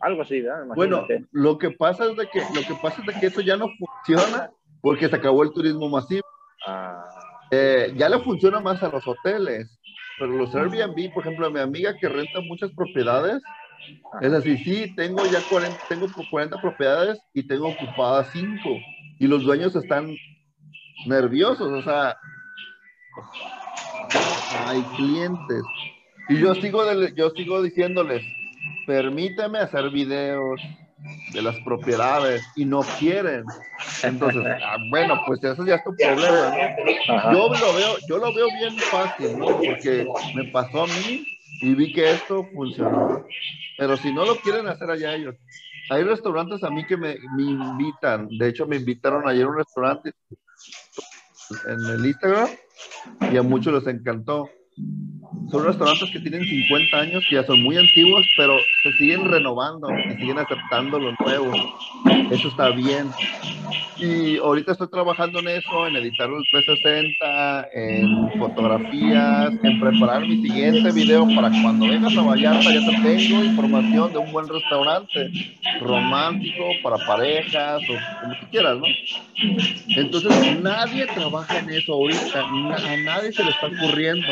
[0.00, 0.42] algo así,
[0.74, 3.56] Bueno, lo que pasa es de que lo que pasa es de que eso ya
[3.56, 6.26] no funciona porque se acabó el turismo masivo.
[6.66, 7.04] Ah.
[7.54, 9.78] Eh, ya le funciona más a los hoteles,
[10.18, 13.42] pero los Airbnb, por ejemplo, a mi amiga que renta muchas propiedades,
[14.22, 18.58] es así, sí, tengo ya 40, tengo 40 propiedades y tengo ocupadas 5.
[19.18, 20.16] Y los dueños están
[21.06, 22.16] nerviosos, o sea,
[24.68, 25.62] hay clientes.
[26.30, 26.82] Y yo sigo,
[27.14, 28.22] yo sigo diciéndoles,
[28.86, 30.58] permíteme hacer videos
[31.32, 33.44] de las propiedades y no quieren.
[34.02, 36.54] Entonces, ah, bueno, pues eso ya es tu problema,
[37.32, 39.46] Yo lo veo, yo lo veo bien fácil, ¿no?
[39.46, 41.24] Porque me pasó a mí
[41.60, 43.24] y vi que esto funcionó.
[43.78, 45.34] Pero si no lo quieren hacer allá ellos.
[45.90, 48.28] Hay restaurantes a mí que me, me invitan.
[48.38, 50.12] De hecho, me invitaron ayer a un restaurante
[51.66, 52.48] en el Instagram
[53.32, 54.48] y a muchos les encantó.
[55.50, 59.88] Son restaurantes que tienen 50 años, que ya son muy antiguos, pero se siguen renovando
[59.90, 61.52] y siguen aceptando lo nuevo.
[62.30, 63.08] Eso está bien.
[63.98, 70.42] Y ahorita estoy trabajando en eso, en editar el 360, en fotografías, en preparar mi
[70.42, 75.30] siguiente video para cuando vengas a Vallarta ya te tengo información de un buen restaurante
[75.82, 78.86] romántico para parejas o como tú quieras, ¿no?
[79.96, 84.26] Entonces nadie trabaja en eso ahorita, a nadie se le está ocurriendo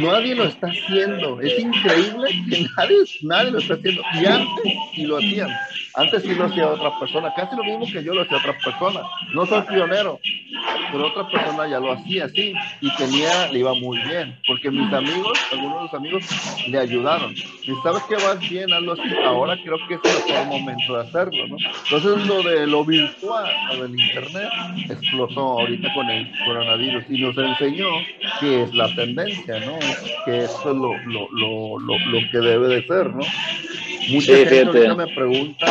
[0.00, 1.40] nadie lo está haciendo.
[1.40, 4.02] Es increíble que nadie, nadie lo está haciendo.
[4.14, 5.50] Y antes sí lo hacían.
[5.94, 7.32] Antes sí lo hacía otra persona.
[7.36, 9.00] Casi lo mismo que yo lo hacía otra persona.
[9.34, 10.18] No soy pionero,
[10.90, 12.54] pero otra persona ya lo hacía así.
[12.80, 14.38] Y tenía, le iba muy bien.
[14.46, 17.34] Porque mis amigos, algunos de los amigos, le ayudaron.
[17.34, 19.02] Y sabes que vas bien, hazlo así.
[19.24, 21.56] Ahora creo que es el mejor momento de hacerlo, ¿no?
[21.84, 24.50] Entonces lo de lo virtual, lo del internet,
[24.88, 27.88] explotó ahorita con el coronavirus y nos enseñó
[28.40, 29.78] que es la tendencia, ¿no?
[30.24, 33.24] Que eso es lo, lo, lo, lo, lo que debe de ser, ¿no?
[34.10, 35.66] Mucha gente me pregunta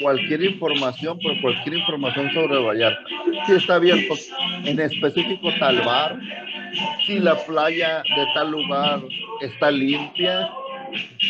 [0.00, 3.02] cualquier información, por cualquier información sobre Vallarta.
[3.46, 4.14] Si está abierto
[4.64, 6.18] en específico tal bar,
[7.06, 9.00] si la playa de tal lugar
[9.40, 10.50] está limpia,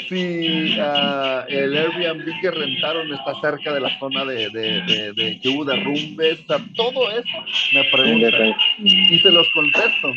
[0.08, 5.38] si uh, el Airbnb que rentaron está cerca de la zona de, de, de, de
[5.40, 6.44] que hubo derrumbes,
[6.74, 7.44] todo eso
[7.74, 10.12] me preguntan y se los contesto.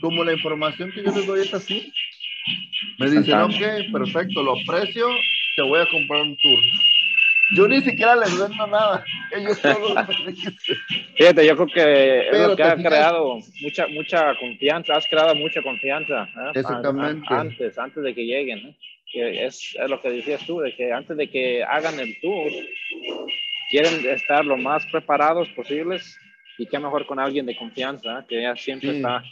[0.00, 1.92] Como la información que yo les doy es así,
[2.98, 5.06] me dicen, ok, perfecto, lo aprecio,
[5.56, 6.58] te voy a comprar un tour.
[7.54, 9.04] Yo ni siquiera les vendo nada.
[9.36, 9.94] Ellos solo
[11.16, 14.94] Fíjate, yo creo que es lo que ha creado mucha, mucha confianza.
[14.94, 16.24] Has creado mucha confianza.
[16.24, 16.52] ¿eh?
[16.54, 17.26] Exactamente.
[17.28, 18.58] Antes, antes de que lleguen.
[18.58, 18.76] ¿eh?
[19.12, 22.50] Que es, es, lo que decías tú, de que antes de que hagan el tour,
[23.70, 26.18] quieren estar lo más preparados posibles.
[26.56, 28.24] Y qué mejor con alguien de confianza, ¿eh?
[28.28, 28.96] que ya siempre sí.
[28.96, 29.22] está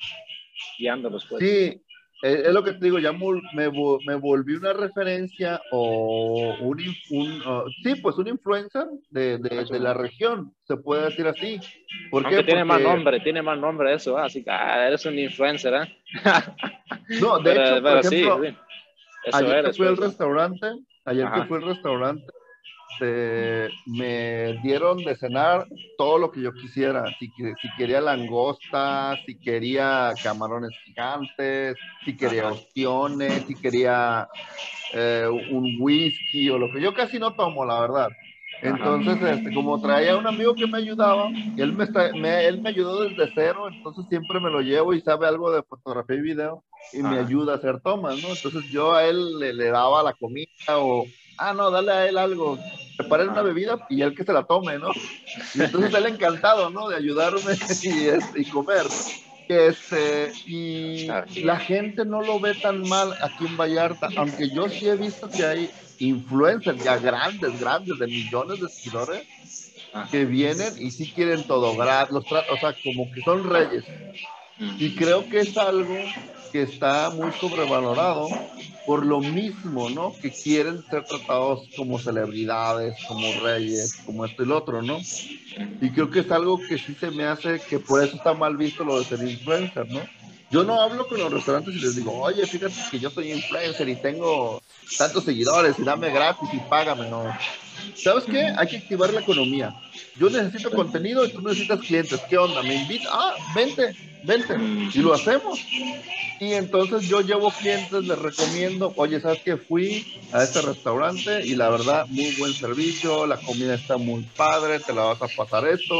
[0.78, 1.26] guiándolos.
[1.26, 1.42] Pues.
[1.42, 1.82] Sí,
[2.22, 3.70] es lo que te digo, ya me,
[4.06, 6.78] me volví una referencia o un,
[7.10, 11.58] un uh, sí, pues un influencer de, de, de, la región, se puede decir así.
[12.10, 12.42] ¿Por qué?
[12.44, 14.22] tiene más nombre, tiene más nombre eso, ¿eh?
[14.22, 15.98] así que ah, eres un influencer, ¿eh?
[17.22, 19.30] No, de pero, hecho, pero por ejemplo, sí, sí.
[19.32, 20.66] ayer eres, que fui al restaurante,
[21.06, 21.40] ayer Ajá.
[21.40, 22.26] que fui al restaurante,
[23.00, 27.04] este, me dieron de cenar todo lo que yo quisiera.
[27.18, 34.28] Si, si quería langosta, si quería camarones gigantes, si quería ostiones, si quería
[34.92, 38.08] eh, un whisky o lo que yo casi no tomo, la verdad.
[38.62, 42.68] Entonces, este, como traía un amigo que me ayudaba, él me, está, me, él me
[42.68, 46.62] ayudó desde cero, entonces siempre me lo llevo y sabe algo de fotografía y video
[46.92, 48.28] y me ayuda a hacer tomas, ¿no?
[48.28, 51.06] Entonces yo a él le, le daba la comida o,
[51.40, 52.64] ah, no, dale a él algo,
[52.96, 54.96] prepare una bebida y él que se la tome, ¿no?
[55.52, 56.88] Y entonces él encantado, ¿no?
[56.88, 58.08] De ayudarme y,
[58.42, 58.92] y comer.
[59.48, 64.88] Este, y la gente no lo ve tan mal aquí en Vallarta, aunque yo sí
[64.88, 69.24] he visto que hay influencers ya grandes, grandes, de millones de seguidores,
[70.10, 71.76] que vienen y sí quieren todo
[72.10, 73.96] los o sea, como que son reyes.
[74.78, 76.16] Y creo que es algo
[76.50, 78.28] que está muy sobrevalorado
[78.86, 80.12] por lo mismo, ¿no?
[80.20, 84.98] Que quieren ser tratados como celebridades, como reyes, como esto y lo otro, ¿no?
[85.80, 88.56] Y creo que es algo que sí se me hace que por eso está mal
[88.56, 90.00] visto lo de ser influencer, ¿no?
[90.50, 93.88] Yo no hablo con los restaurantes y les digo, oye, fíjate que yo soy influencer
[93.88, 94.60] y tengo
[94.98, 97.24] tantos seguidores y dame gratis y págame, no.
[97.94, 98.52] ¿Sabes qué?
[98.56, 99.74] Hay que activar la economía.
[100.16, 102.20] Yo necesito contenido y tú necesitas clientes.
[102.28, 102.62] ¿Qué onda?
[102.62, 103.08] ¿Me invita?
[103.12, 104.56] Ah, vente, vente.
[104.92, 105.60] Y lo hacemos.
[106.40, 109.56] Y entonces yo llevo clientes, les recomiendo, oye, ¿sabes qué?
[109.56, 114.80] Fui a este restaurante y la verdad, muy buen servicio, la comida está muy padre,
[114.80, 115.94] te la vas a pasar esto.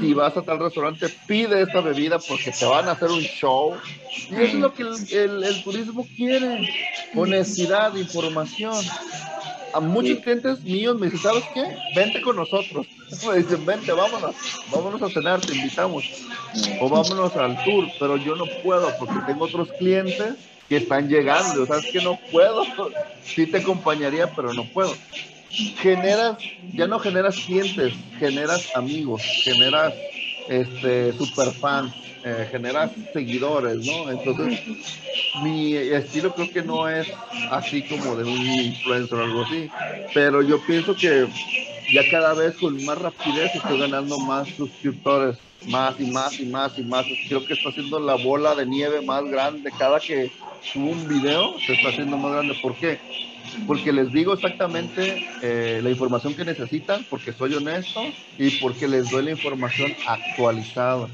[0.00, 3.74] Si vas a tal restaurante, pide esta bebida porque te van a hacer un show.
[4.30, 6.68] Y eso es lo que el, el, el turismo quiere,
[7.14, 8.74] honestidad, información
[9.72, 11.62] a muchos clientes míos me dicen, ¿sabes qué?
[11.94, 12.86] Vente con nosotros.
[13.26, 14.34] Me dicen, vente, vámonos,
[14.70, 16.04] vámonos a cenar, te invitamos.
[16.80, 20.34] O vámonos al tour, pero yo no puedo porque tengo otros clientes
[20.68, 21.64] que están llegando.
[21.66, 22.64] ¿Sabes que no puedo?
[23.22, 24.94] Sí te acompañaría, pero no puedo.
[25.50, 26.38] Generas,
[26.74, 29.94] ya no generas clientes, generas amigos, generas
[30.48, 34.10] este, super fans, eh, generas seguidores, ¿no?
[34.10, 34.60] Entonces,
[35.42, 37.08] mi estilo creo que no es
[37.50, 39.70] así como de un influencer o algo así,
[40.14, 41.26] pero yo pienso que
[41.92, 46.78] ya cada vez con más rapidez estoy ganando más suscriptores, más y más y más
[46.78, 47.06] y más.
[47.28, 49.70] Creo que está haciendo la bola de nieve más grande.
[49.78, 50.30] Cada que
[50.60, 52.54] subo un video se está haciendo más grande.
[52.60, 52.98] ¿Por qué?
[53.66, 58.02] Porque les digo exactamente eh, la información que necesitan, porque soy honesto
[58.36, 61.08] y porque les doy la información actualizada.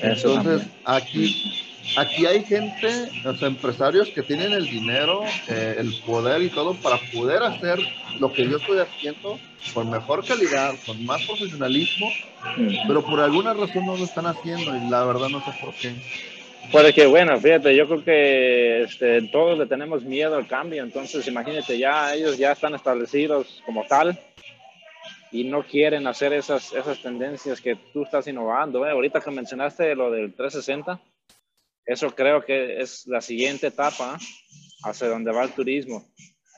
[0.00, 1.34] Entonces, aquí
[1.96, 6.98] aquí hay gente, sea, empresarios que tienen el dinero, eh, el poder y todo para
[7.12, 7.78] poder hacer
[8.20, 9.38] lo que yo estoy haciendo
[9.74, 12.10] con mejor calidad, con más profesionalismo,
[12.86, 15.94] pero por alguna razón no lo están haciendo y la verdad no sé por qué.
[16.70, 21.26] Puede que, bueno, fíjate, yo creo que este, todos le tenemos miedo al cambio, entonces
[21.26, 24.18] imagínate, ya ellos ya están establecidos como tal
[25.32, 28.86] y no quieren hacer esas, esas tendencias que tú estás innovando.
[28.86, 28.90] ¿eh?
[28.90, 31.00] Ahorita que mencionaste lo del 360,
[31.86, 34.18] eso creo que es la siguiente etapa
[34.84, 36.06] hacia donde va el turismo.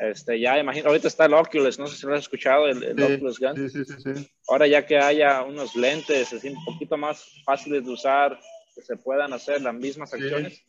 [0.00, 3.38] Este, ya imagino, ahorita está el Oculus, no sé si lo has escuchado, el, Oculus
[3.38, 3.70] Gun.
[3.70, 7.90] Sí, sí, sí, Ahora ya que haya unos lentes así un poquito más fáciles de
[7.92, 8.40] usar,
[8.74, 10.62] que se puedan hacer las mismas acciones,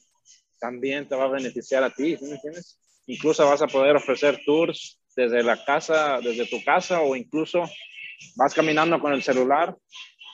[0.59, 2.79] también te va a beneficiar a ti, ¿me entiendes?
[3.07, 7.63] Incluso vas a poder ofrecer tours desde la casa, desde tu casa o incluso
[8.35, 9.75] vas caminando con el celular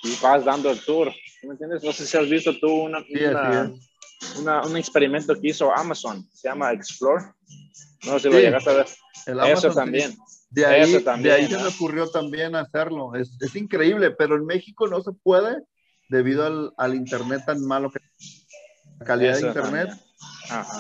[0.03, 1.11] y vas dando el tour,
[1.43, 1.83] ¿me entiendes?
[1.83, 3.03] No sé si has visto tú una,
[4.63, 7.23] un experimento que hizo Amazon, se llama Explore.
[8.05, 8.87] No sé si lo llegaste a ver.
[9.51, 10.15] Eso también.
[10.49, 13.15] De ahí, de ahí se me ocurrió también hacerlo.
[13.15, 15.57] Es, es, increíble, pero en México no se puede
[16.09, 17.99] debido al, al internet tan malo que
[18.99, 19.89] la calidad de internet.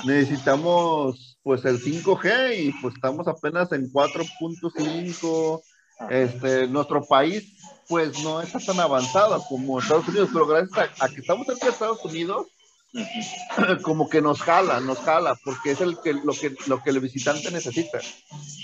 [0.05, 5.61] Necesitamos pues el 5G y pues estamos apenas en 4.5.
[6.09, 7.57] Este, nuestro país
[7.87, 11.65] pues no está tan avanzado como Estados Unidos, pero gracias a, a que estamos cerca
[11.65, 12.47] de Estados Unidos,
[13.83, 16.99] como que nos jala, nos jala, porque es el que, lo, que, lo que el
[16.99, 17.99] visitante necesita.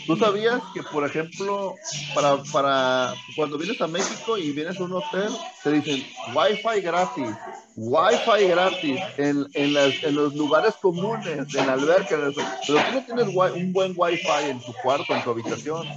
[0.06, 1.76] ¿Tú sabías que, por ejemplo,
[2.14, 5.30] para, para cuando vienes a México y vienes a un hotel,
[5.64, 6.06] te dicen
[6.36, 7.30] Wi-Fi gratis,
[7.76, 13.28] Wi-Fi gratis en, en, las, en los lugares comunes, en alberca, pero tú no tienes
[13.28, 15.88] un buen Wi-Fi en tu cuarto, en tu habitación.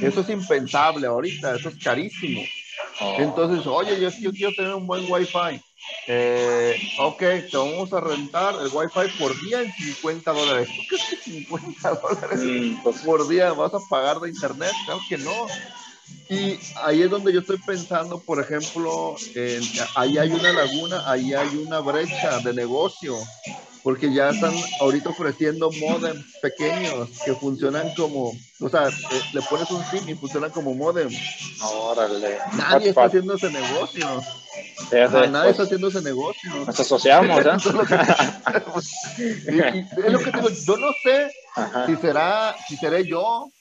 [0.00, 2.42] Eso es impensable ahorita, eso es carísimo.
[3.00, 3.16] Oh.
[3.18, 5.60] Entonces, oye, yo, yo quiero tener un buen Wi-Fi
[6.08, 10.68] eh, ok, te vamos a rentar el Wi-Fi por día en 50 dólares.
[10.68, 14.72] ¿Por qué es que 50 dólares mm, pues por día vas a pagar de internet?
[14.84, 15.46] Claro que no.
[16.28, 19.16] Y ahí es donde yo estoy pensando, por ejemplo,
[19.94, 23.16] ahí hay una laguna, ahí hay una brecha de negocio
[23.86, 29.70] porque ya están ahorita ofreciendo modems pequeños que funcionan como, o sea, eh, le pones
[29.70, 31.08] un SIM y funcionan como modem.
[31.62, 32.36] Órale.
[32.56, 34.08] Nadie está haciendo ese negocio.
[35.30, 36.50] nadie está haciendo ese negocio.
[36.66, 37.50] Nos asociamos, ¿eh?
[40.04, 41.30] es lo que digo, yo no sé
[41.86, 43.52] si será, si seré yo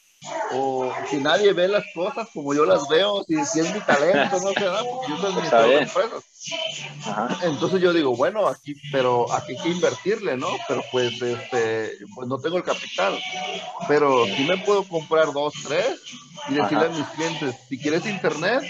[0.52, 4.40] o si nadie ve las cosas como yo las veo, si, si es mi talento,
[4.40, 6.24] no sé, porque yo soy administrador de empresas.
[7.44, 10.50] Entonces yo digo, bueno, aquí, pero aquí hay que invertirle, ¿no?
[10.68, 13.20] Pero pues, este, pues no tengo el capital.
[13.88, 16.00] Pero si me puedo comprar dos, tres
[16.50, 18.64] y decirle a mis clientes, si quieres internet,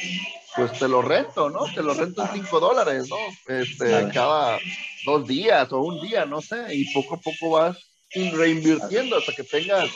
[0.56, 1.66] pues te lo rento, ¿no?
[1.74, 3.18] Te lo rento en cinco dólares, ¿no?
[3.54, 4.58] Este, cada
[5.06, 7.78] dos días o un día, no sé, y poco a poco vas
[8.14, 9.90] reinvirtiendo hasta que tengas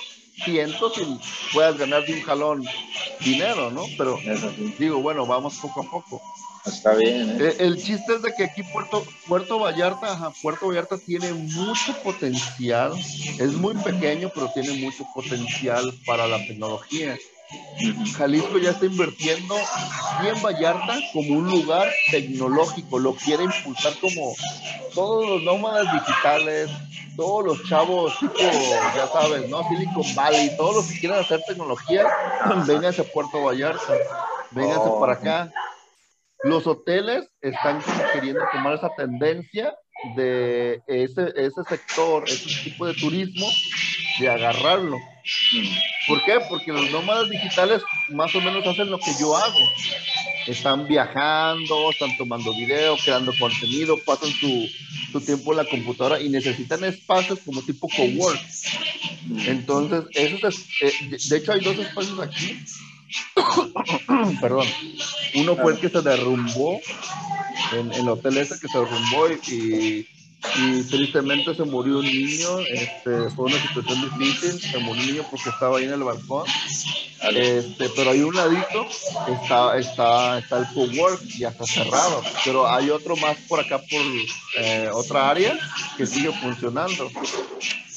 [0.44, 2.66] cientos y puedas ganar de un jalón
[3.20, 3.84] dinero, ¿no?
[3.98, 4.20] Pero
[4.78, 6.22] digo, bueno, vamos poco a poco.
[6.66, 7.38] Está bien.
[7.40, 7.56] ¿eh?
[7.60, 12.94] El, chiste es de que aquí Puerto, Puerto Vallarta, Puerto Vallarta tiene mucho potencial.
[13.40, 17.18] Es muy pequeño, pero tiene mucho potencial para la tecnología.
[18.18, 19.56] Jalisco ya está invirtiendo
[20.24, 24.34] en Vallarta como un lugar tecnológico, lo quiere impulsar como
[24.94, 26.70] todos los nómadas digitales,
[27.16, 29.68] todos los chavos tipo, ya sabes, ¿no?
[29.68, 32.06] Silicon Valley, todos los que quieran hacer tecnología,
[32.68, 33.94] vénganse a Puerto Vallarta,
[34.52, 35.00] vénganse oh.
[35.00, 35.52] para acá.
[36.44, 37.82] Los hoteles están
[38.14, 39.76] queriendo tomar esa tendencia
[40.16, 43.48] de ese, ese sector, ese tipo de turismo,
[44.20, 44.98] de agarrarlo.
[46.08, 46.40] ¿Por qué?
[46.50, 49.60] Porque los nómadas digitales más o menos hacen lo que yo hago.
[50.48, 54.68] Están viajando, están tomando video, creando contenido, pasan su,
[55.12, 58.42] su tiempo en la computadora y necesitan espacios como tipo cowork.
[59.46, 62.58] Entonces, eso es, eh, de hecho hay dos espacios aquí.
[64.42, 64.68] Perdón.
[65.36, 66.80] Uno fue el que se derrumbó
[67.74, 70.08] en, el hotel ese que se derrumbó y y
[70.42, 75.50] tristemente se murió un niño, este, fue una situación difícil, se murió un niño porque
[75.50, 76.46] estaba ahí en el balcón,
[77.34, 78.88] este, pero hay un ladito,
[79.28, 84.02] está, está, está el co-work, ya está cerrado, pero hay otro más por acá, por
[84.58, 85.58] eh, otra área,
[85.98, 87.12] que sigue funcionando.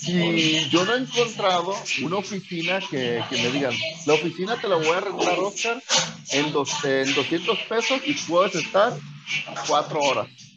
[0.05, 3.73] Y yo no he encontrado una oficina que, que, me digan,
[4.05, 5.81] la oficina te la voy a rentar, Oscar,
[6.33, 8.95] en, dos, en 200 pesos y puedes estar
[9.69, 10.52] cuatro horas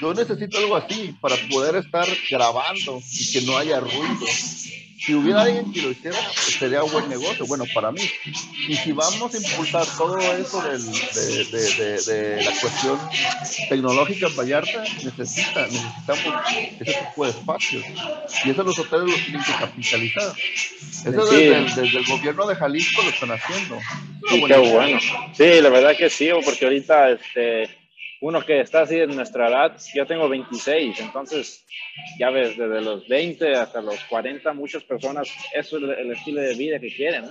[0.00, 4.26] yo necesito algo así para poder estar grabando y que no haya ruido.
[4.98, 8.02] si hubiera alguien que lo hiciera, sería un buen negocio, bueno, para mí.
[8.68, 12.98] Y si vamos a impulsar todo eso del, de, de, de, la cuestión
[13.70, 16.44] tecnológica en Vallarta, necesita, necesitamos
[16.80, 17.84] ese tipo de espacios.
[18.44, 20.34] Y eso los hoteles lo tienen que capitalizar.
[20.36, 23.78] Eso desde, el gobierno de Jalisco lo están haciendo.
[24.28, 25.00] Sí, qué bueno.
[25.32, 27.79] Sí, la verdad que sí, porque ahorita este,
[28.20, 31.64] uno que está así en nuestra edad, yo tengo 26, entonces
[32.18, 36.54] ya ves, desde los 20 hasta los 40, muchas personas, eso es el, estilo de
[36.54, 37.24] vida que quieren.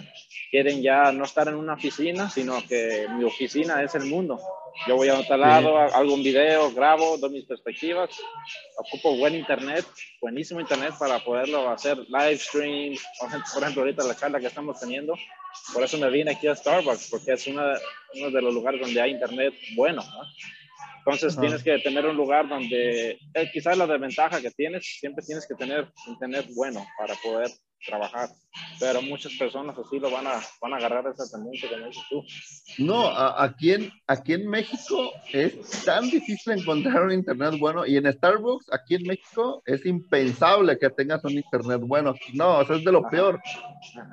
[0.49, 4.39] Quieren ya no estar en una oficina, sino que mi oficina es el mundo.
[4.87, 8.09] Yo voy a otro lado, hago un video, grabo, doy mis perspectivas,
[8.77, 9.85] ocupo buen internet,
[10.21, 12.95] buenísimo internet para poderlo hacer live stream.
[13.19, 15.15] Por ejemplo, ahorita la charla que estamos teniendo,
[15.73, 19.11] por eso me vine aquí a Starbucks, porque es uno de los lugares donde hay
[19.11, 20.01] internet bueno.
[20.01, 20.23] ¿no?
[20.99, 25.47] Entonces tienes que tener un lugar donde eh, quizás la desventaja que tienes, siempre tienes
[25.47, 27.49] que tener internet bueno para poder
[27.85, 28.29] trabajar.
[28.79, 32.23] Pero muchas personas así lo van a, van a agarrar esa tendencia como dices tú.
[32.83, 38.11] No, aquí en, aquí en México es tan difícil encontrar un internet bueno y en
[38.11, 42.13] Starbucks aquí en México es impensable que tengas un internet bueno.
[42.33, 43.39] No, eso es de lo peor.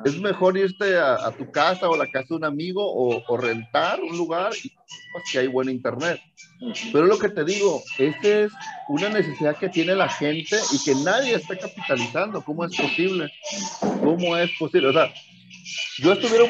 [0.04, 4.00] Es mejor irte a, tu casa o la casa de un amigo o, o rentar
[4.00, 4.72] un lugar y
[5.30, 6.20] que hay buen internet.
[6.92, 8.52] Pero lo que te digo, esa es
[8.88, 12.42] una necesidad que tiene la gente y que nadie está capitalizando.
[12.42, 13.30] ¿Cómo es posible?
[13.80, 14.88] ¿Cómo es posible?
[14.88, 15.12] O sea,
[15.98, 16.46] yo estuviera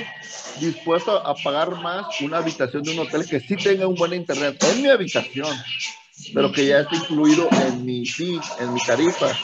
[0.60, 4.62] dispuesto a pagar más una habitación de un hotel que sí tenga un buen internet
[4.62, 5.54] en mi habitación,
[6.32, 8.04] pero que ya esté incluido en mi
[8.60, 9.36] en mi tarifa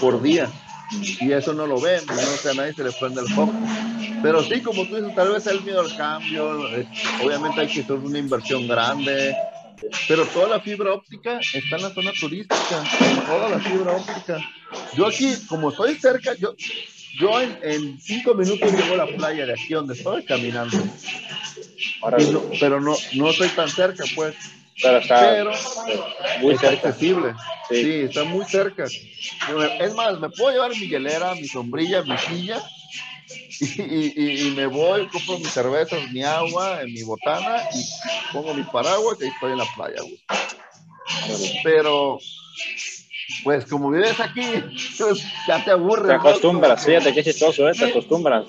[0.00, 0.50] por día.
[0.92, 3.54] Y eso no lo ven, no sé, a nadie se le prende el foco.
[4.22, 6.48] Pero sí, como tú dices, tal vez el miedo al cambio,
[7.24, 9.34] obviamente hay que hacer una inversión grande,
[10.08, 12.84] pero toda la fibra óptica está en la zona turística,
[13.26, 14.40] toda la fibra óptica.
[14.94, 16.54] Yo aquí, como estoy cerca, yo,
[17.18, 20.76] yo en, cinco minutos llego a la playa de aquí donde estoy caminando.
[22.60, 24.34] pero no, no estoy tan cerca, pues.
[24.82, 25.44] Pero está,
[26.40, 27.34] muy accesible.
[27.68, 28.02] Sí.
[28.02, 28.84] está muy cerca.
[29.80, 32.62] Es más, me puedo llevar mi hielera, mi sombrilla, mi silla
[33.60, 39.18] y, y, me voy, compro mis cervezas, mi agua, mi botana y pongo mi paraguas
[39.20, 40.00] y estoy en la playa,
[41.62, 42.18] Pero,
[43.44, 44.46] pues como vives aquí,
[44.98, 46.08] pues, ya te aburres.
[46.08, 47.72] Te acostumbras, fíjate qué chistoso, ¿eh?
[47.74, 48.44] Te acostumbras.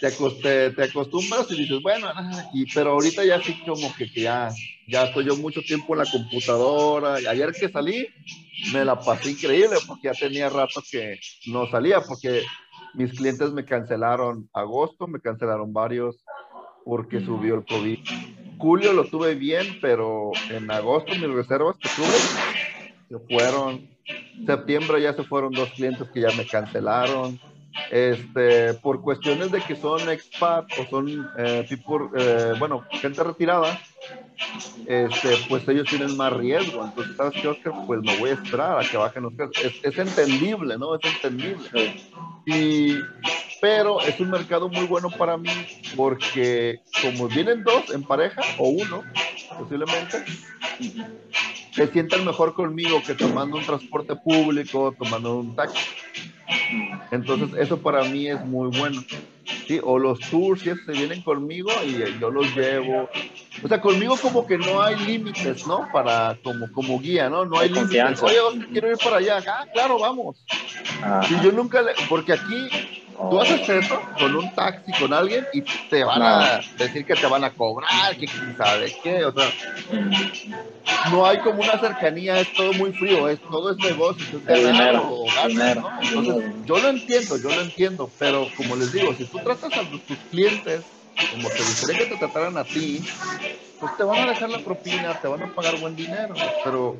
[0.00, 2.08] Te, te, acostumbras y dices, bueno,
[2.52, 4.50] y, pero ahorita ya sí como que, que, ya,
[4.86, 7.20] ya estoy yo mucho tiempo en la computadora.
[7.20, 8.06] Y ayer que salí,
[8.72, 12.42] me la pasé increíble porque ya tenía rato que no salía, porque
[12.94, 16.16] mis clientes me cancelaron agosto, me cancelaron varios
[16.84, 17.98] porque subió el COVID.
[18.58, 22.16] Julio lo tuve bien, pero en agosto mis reservas que tuve
[23.08, 23.88] se fueron.
[24.46, 27.40] Septiembre ya se fueron dos clientes que ya me cancelaron.
[27.90, 33.78] Este, por cuestiones de que son expat o son eh, eh, bueno, gente retirada,
[34.84, 36.84] este, pues ellos tienen más riesgo.
[36.84, 37.74] Entonces, ¿sabes qué, Oscar?
[37.84, 39.54] Pues me voy a esperar a que bajen los casos.
[39.62, 40.94] Es, es entendible, ¿no?
[40.94, 41.68] Es entendible.
[42.44, 43.08] Y,
[43.60, 45.50] pero es un mercado muy bueno para mí
[45.96, 49.08] porque como vienen dos en pareja o uno,
[49.56, 50.24] posiblemente,
[51.70, 55.80] se sientan mejor conmigo que tomando un transporte público, tomando un taxi.
[57.10, 59.02] Entonces, eso para mí es muy bueno.
[59.66, 59.80] ¿sí?
[59.82, 63.08] O los tours, si se vienen conmigo y yo los llevo.
[63.62, 65.88] O sea, conmigo como que no hay límites, ¿no?
[65.92, 67.44] Para, como, como guía, ¿no?
[67.44, 68.22] No hay límites.
[68.22, 68.38] Oye,
[68.72, 69.42] quiero ir para allá.
[69.46, 70.44] Ah, claro, vamos.
[71.30, 72.68] Y yo nunca le, porque aquí
[73.16, 77.26] tú haces eso con un taxi, con alguien, y te van a decir que te
[77.26, 79.50] van a cobrar, que quién sabe qué, o sea,
[81.10, 85.24] no hay como una cercanía, es todo muy frío, es todo es negocio, es dinero,
[86.00, 89.88] Entonces, yo lo entiendo, yo lo entiendo, pero como les digo, si tú tratas a
[89.88, 90.95] tus clientes
[91.30, 93.02] como te gustaría que te trataran a ti,
[93.80, 96.96] pues te van a dejar la propina, te van a pagar buen dinero, pero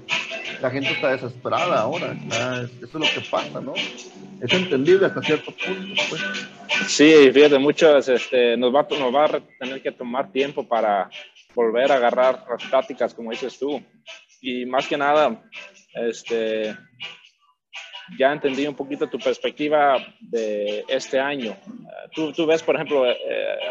[0.61, 3.75] la gente está desesperada ahora, eso es lo que pasa, ¿no?
[4.41, 6.23] Es entendible hasta cierto punto, pues.
[6.89, 11.09] Sí, fíjate, muchos este, nos, va, nos va a tener que tomar tiempo para
[11.55, 13.83] volver a agarrar las tácticas, como dices tú.
[14.43, 15.43] Y más que nada,
[15.95, 16.77] este,
[18.19, 21.57] ya entendí un poquito tu perspectiva de este año.
[22.15, 23.17] Tú, tú ves, por ejemplo, eh,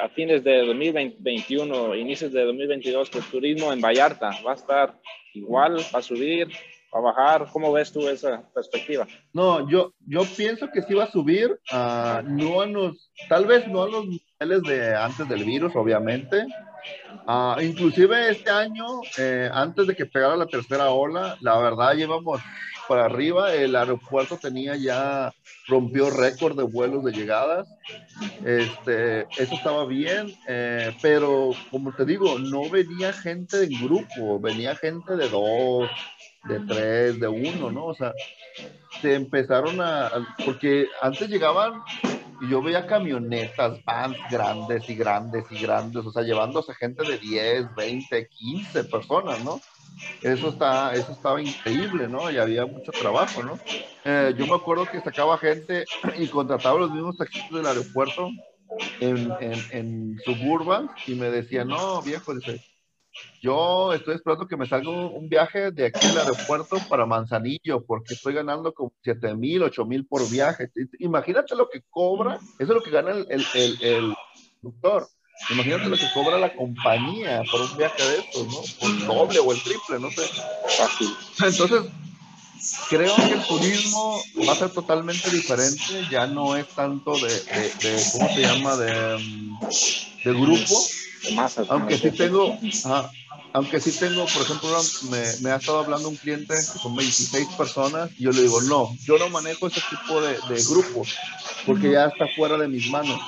[0.03, 4.99] a fines de 2021, inicios de 2022, que el turismo en Vallarta va a estar
[5.33, 6.49] igual, va a subir,
[6.93, 7.47] va a bajar.
[7.51, 9.07] ¿Cómo ves tú esa perspectiva?
[9.33, 13.67] No, yo, yo pienso que sí va a subir, uh, no a los, tal vez
[13.67, 16.45] no a los niveles de antes del virus, obviamente.
[17.27, 18.85] Uh, inclusive este año,
[19.17, 22.39] eh, antes de que pegara la tercera ola, la verdad llevamos
[22.87, 23.53] para arriba.
[23.53, 25.33] El aeropuerto tenía ya,
[25.67, 27.67] rompió récord de vuelos de llegadas.
[28.45, 34.75] Este, eso estaba bien, eh, pero como te digo, no venía gente en grupo, venía
[34.75, 35.89] gente de dos,
[36.45, 37.85] de tres, de uno, ¿no?
[37.85, 38.13] O sea,
[39.01, 40.11] se empezaron a,
[40.45, 41.81] porque antes llegaban
[42.41, 47.17] y yo veía camionetas, vans grandes y grandes y grandes, o sea, llevándose gente de
[47.17, 49.61] 10, 20, 15 personas, ¿no?
[50.21, 52.29] Eso, está, eso estaba increíble, ¿no?
[52.31, 53.59] Y había mucho trabajo, ¿no?
[54.03, 55.85] Eh, yo me acuerdo que sacaba gente
[56.17, 58.29] y contrataba los mismos taxistas del aeropuerto
[58.99, 62.33] en, en, en Suburban y me decía, no, viejo,
[63.41, 68.13] yo estoy esperando que me salga un, viaje de aquí al aeropuerto para Manzanillo, porque
[68.13, 70.69] estoy ganando como 7 mil, 8 mil por viaje.
[70.99, 74.15] Imagínate lo que cobra, eso es lo que gana el, el, el, el
[74.61, 75.07] doctor.
[75.49, 78.61] Imagínate lo que cobra la compañía por un viaje de estos, ¿no?
[78.79, 80.23] Por doble o el triple, no sé.
[80.77, 81.15] Fácil.
[81.43, 81.91] Entonces,
[82.89, 86.07] creo que el turismo va a ser totalmente diferente.
[86.09, 88.75] Ya no es tanto de, de, ¿cómo se llama?
[88.77, 89.59] De, mm,
[90.23, 90.85] de grupo.
[91.69, 92.57] Aunque sí tengo,
[93.53, 94.69] aunque sí tengo, por ejemplo,
[95.09, 98.61] me, me, ha estado hablando un cliente que son 26 personas y yo le digo,
[98.61, 101.15] no, yo no manejo ese tipo de, de grupos
[101.65, 103.19] porque ya está fuera de mis manos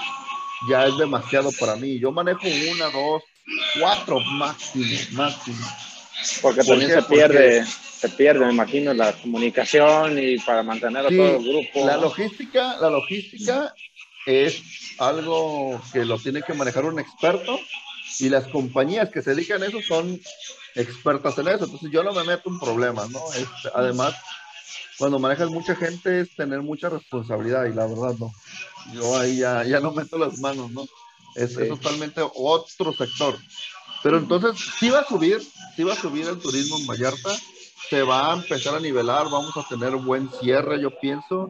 [0.70, 2.00] ya es demasiado para mí.
[2.00, 3.24] Yo manejo una, dos,
[3.80, 5.66] cuatro máximo, máximo.
[6.42, 11.38] Porque también se pierde, se pierde, me imagino, la comunicación y para mantener a todo
[11.38, 11.86] el grupo.
[11.86, 13.74] La logística, la logística
[14.26, 14.62] es
[15.00, 17.60] algo que lo tiene que manejar un experto
[18.20, 20.20] y las compañías que se dedican a eso son
[20.76, 21.66] expertas en eso.
[21.66, 23.22] Entonces yo no me meto en problemas, ¿no?
[23.74, 24.16] además,
[24.98, 28.34] cuando manejas mucha gente es tener mucha responsabilidad y la verdad no.
[28.94, 30.86] Yo ahí ya, ya no meto las manos, ¿no?
[31.36, 33.38] Es, totalmente otro sector.
[34.02, 35.42] Pero entonces sí va a subir,
[35.76, 37.36] sí va a subir el turismo en Vallarta,
[37.90, 41.50] se va a empezar a nivelar, vamos a tener buen cierre, yo pienso,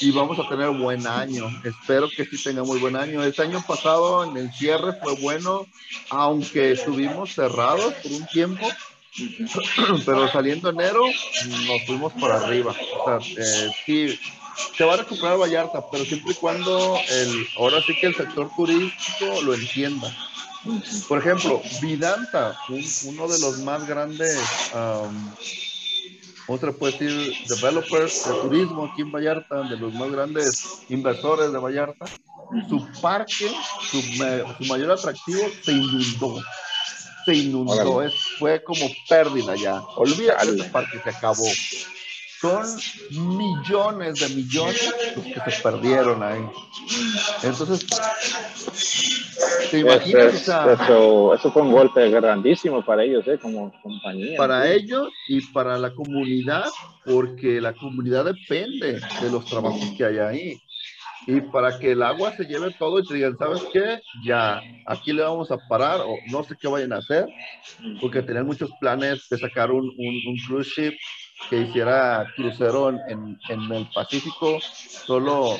[0.00, 1.48] y vamos a tener buen año.
[1.64, 3.22] Espero que sí tenga muy buen año.
[3.24, 5.66] Este año pasado en el cierre fue bueno,
[6.10, 8.66] aunque estuvimos cerrados por un tiempo,
[10.06, 11.02] pero saliendo enero
[11.66, 12.74] nos fuimos por arriba.
[13.00, 14.18] O sea, eh, sí,
[14.76, 18.50] se va a recuperar Vallarta, pero siempre y cuando el, ahora sí que el sector
[18.56, 20.14] turístico lo entienda.
[21.08, 24.40] Por ejemplo, Vidanta, uno de los más grandes,
[24.72, 25.34] um,
[26.46, 31.58] otra puede decir, developers de turismo aquí en Vallarta, de los más grandes inversores de
[31.58, 32.06] Vallarta,
[32.68, 33.50] su parque,
[33.90, 36.40] su, su mayor atractivo se inundó
[37.24, 39.80] se inundó, es, fue como pérdida ya.
[39.96, 41.46] Olvídate, el parque se acabó.
[42.40, 42.66] Son
[43.10, 46.44] millones de millones los que se perdieron ahí.
[47.44, 47.86] Entonces,
[49.70, 50.34] ¿te imaginas?
[50.34, 53.38] Eso, eso, fue un golpe grandísimo para ellos, ¿eh?
[53.40, 54.36] como compañía.
[54.36, 56.64] Para ellos y para la comunidad,
[57.04, 60.62] porque la comunidad depende de los trabajos que hay ahí
[61.26, 64.00] y para que el agua se lleve todo y te digan, ¿sabes qué?
[64.24, 67.26] Ya, aquí le vamos a parar o no sé qué vayan a hacer,
[68.00, 70.94] porque tenían muchos planes de sacar un, un, cruise ship
[71.48, 75.58] que hiciera crucero en, en, el Pacífico, solo,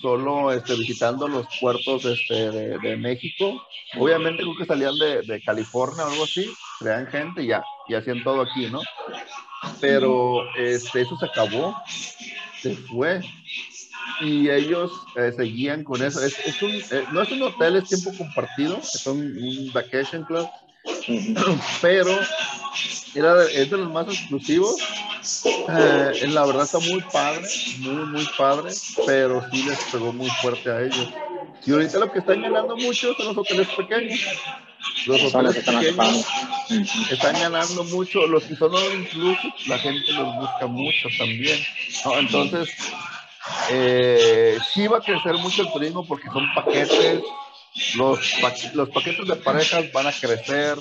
[0.00, 3.62] solo este, visitando los puertos este, de, de, México.
[3.98, 6.48] Obviamente creo que salían de, de California o algo así,
[6.80, 8.80] traían gente y ya, y hacían todo aquí, ¿no?
[9.80, 11.76] Pero este, eso se acabó,
[12.60, 13.20] se fue
[14.20, 16.24] y ellos eh, seguían con eso.
[16.24, 20.24] Es, es un, eh, no es un hotel, es tiempo compartido, es un, un vacation
[20.24, 20.48] club,
[21.80, 22.18] pero
[23.14, 24.76] era es de los más exclusivos.
[25.68, 27.42] Eh, la verdad está muy padre,
[27.78, 28.72] muy, muy padre,
[29.06, 31.08] pero sí les pegó muy fuerte a ellos.
[31.64, 34.20] Y ahorita lo que están ganando mucho son los hoteles pequeños.
[35.06, 36.26] Los hoteles pequeños
[37.10, 38.24] están ganando mucho.
[38.28, 41.58] Los que son incluso, la gente los busca mucho también.
[42.20, 42.68] Entonces,
[43.70, 47.22] eh, sí va a crecer mucho el turismo porque son paquetes,
[47.96, 48.18] los,
[48.74, 50.78] los paquetes de parejas van a crecer,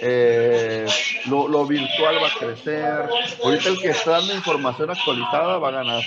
[0.00, 0.86] eh,
[1.26, 3.08] lo, lo, virtual va a crecer.
[3.42, 6.02] Ahorita el que está dando información actualizada va a ganar,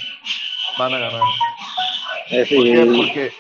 [0.78, 1.22] van a ganar.
[2.32, 2.46] Eh,
[2.98, 3.34] porque,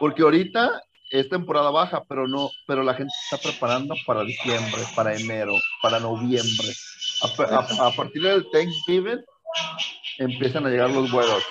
[0.00, 5.14] porque ahorita es temporada baja, pero no, pero la gente está preparando para diciembre, para
[5.14, 6.68] enero, para noviembre.
[7.22, 9.20] A, a, a partir del Thanksgiving
[10.18, 11.42] empiezan a llegar los vuelos.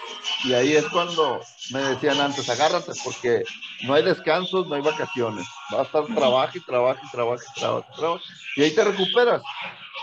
[0.43, 1.39] Y ahí es cuando
[1.71, 3.43] me decían antes, agárrate, porque
[3.83, 5.47] no hay descansos, no hay vacaciones.
[5.73, 8.23] Va a estar trabajo y trabajo y trabajo y trabajo y trabajo.
[8.55, 9.41] Y ahí te recuperas.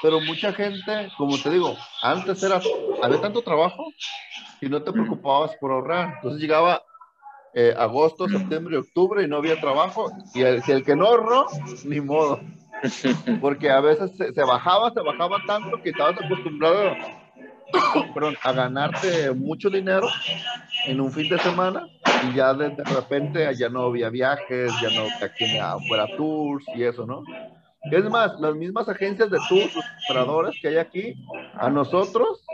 [0.03, 2.61] Pero mucha gente, como te digo, antes era,
[3.03, 3.93] había tanto trabajo
[4.61, 6.15] y no te preocupabas por ahorrar.
[6.17, 6.83] Entonces llegaba
[7.55, 10.11] eh, agosto, septiembre octubre y no había trabajo.
[10.35, 11.47] Y el, el que no ahorró,
[11.85, 12.41] ni modo.
[13.41, 16.95] Porque a veces se, se bajaba, se bajaba tanto que estabas acostumbrado
[18.15, 20.09] perdón, a ganarte mucho dinero
[20.87, 21.87] en un fin de semana
[22.29, 25.47] y ya de, repente ya no había viajes, ya no aquí
[25.89, 27.23] fuera tours y eso, ¿no?
[27.91, 31.15] Es más, las mismas agencias de tours, los operadores que hay aquí,
[31.55, 32.45] a nosotros,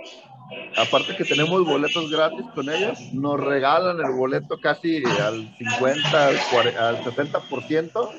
[0.76, 7.04] aparte que tenemos boletos gratis con ellos, nos regalan el boleto casi al 50, al,
[7.04, 8.10] 60%.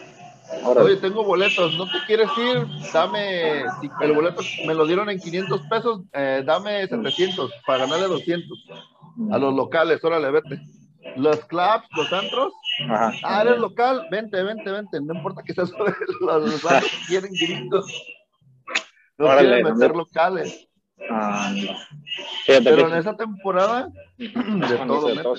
[0.78, 2.68] Oye, tengo boletos, ¿no te quieres ir?
[2.94, 8.08] Dame, si el boleto me lo dieron en 500 pesos, eh, dame 700 para ganarle
[8.08, 8.66] 200
[9.32, 10.62] a los locales, órale, vete
[11.16, 12.54] los clubs, los antros.
[12.90, 15.02] Ah, eres local, vente, vente, vente.
[15.02, 15.72] No importa que seas
[16.20, 17.86] los, los antros quieren gritos.
[19.18, 20.68] No quieren meter locales.
[21.10, 21.54] Ah,
[22.46, 25.36] Pero en esa temporada, de todo.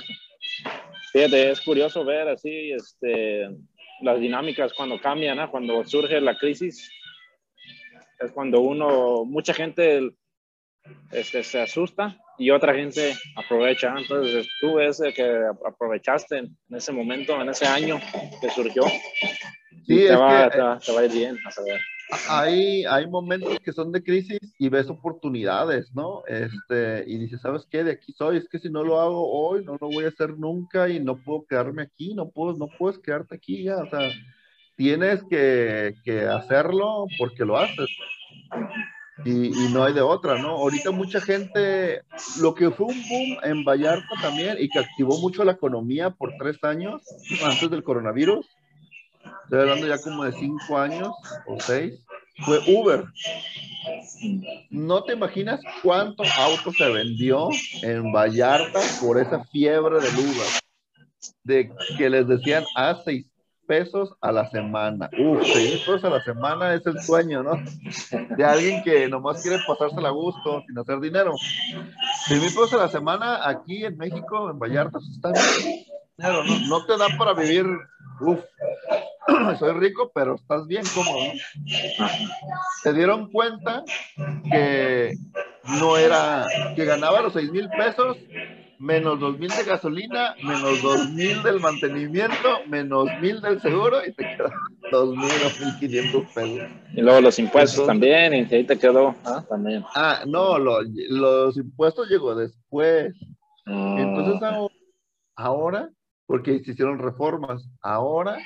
[1.13, 3.49] Fíjate, es curioso ver así este,
[4.03, 6.91] las dinámicas cuando cambian, cuando surge la crisis.
[8.19, 10.11] Es cuando uno, mucha gente
[11.11, 13.95] este, se asusta y otra gente aprovecha.
[13.97, 18.01] Entonces tú ves que aprovechaste en ese momento, en ese año
[18.41, 18.83] que surgió.
[19.87, 20.59] Sí, te, va, te,
[20.93, 21.81] va, a ir bien, a saber.
[22.29, 26.23] Hay, hay momentos que son de crisis y ves oportunidades, ¿no?
[26.27, 27.83] Este, y dices, ¿sabes qué?
[27.83, 30.39] De aquí soy, es que si no lo hago hoy, no lo voy a hacer
[30.39, 34.09] nunca y no puedo quedarme aquí, no, puedo, no puedes quedarte aquí ya, o sea,
[34.77, 37.89] tienes que, que hacerlo porque lo haces
[39.25, 40.51] y, no hay de otra, ¿no?
[40.51, 42.03] Ahorita mucha gente,
[42.41, 46.35] lo que fue un boom en Vallarta también y que activó mucho la economía por
[46.39, 47.03] tres años
[47.45, 48.47] antes del coronavirus,
[49.47, 51.11] estoy hablando ya como de cinco años
[51.47, 52.05] o seis,
[52.45, 53.05] fue Uber.
[54.71, 57.49] No te imaginas cuánto auto se vendió
[57.83, 60.47] en Vallarta por esa fiebre del Uber.
[61.45, 63.27] De que les decían, a seis
[63.67, 65.09] pesos a la semana.
[65.19, 67.53] Uf, seis pesos a la semana es el sueño, ¿no?
[68.37, 71.33] De alguien que nomás quiere pasársela a gusto sin hacer dinero.
[72.27, 75.33] Seis mil pesos a la semana aquí en México, en Vallarta, está.
[76.19, 76.45] ¿no?
[76.69, 77.67] no te da para vivir,
[78.21, 78.41] uf,
[79.59, 81.33] soy rico, pero estás bien cómodo.
[82.83, 83.85] Se dieron cuenta
[84.51, 85.14] que
[85.81, 88.16] no era, que ganaba los seis mil pesos
[88.79, 94.12] menos dos mil de gasolina, menos dos mil del mantenimiento, menos mil del seguro y
[94.12, 94.53] te quedan
[94.91, 96.68] dos mil o mil quinientos pesos.
[96.93, 99.45] Y luego los impuestos también, y ahí te quedó ¿ah?
[99.49, 99.85] también.
[99.95, 103.14] Ah, no, los impuestos llegó después.
[103.66, 103.97] Ah.
[103.99, 104.49] Entonces
[105.37, 105.91] ahora,
[106.27, 108.39] porque se hicieron reformas, ahora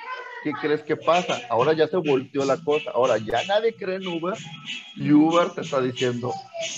[0.42, 1.40] ¿qué crees que pasa?
[1.48, 2.90] Ahora ya se volteó la cosa.
[2.92, 4.34] Ahora ya nadie cree en Uber
[4.96, 6.32] y Uber te está diciendo,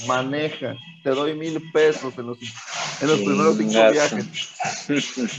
[0.07, 2.39] maneja, te doy mil pesos en los,
[3.01, 4.27] en los primeros cinco viajes.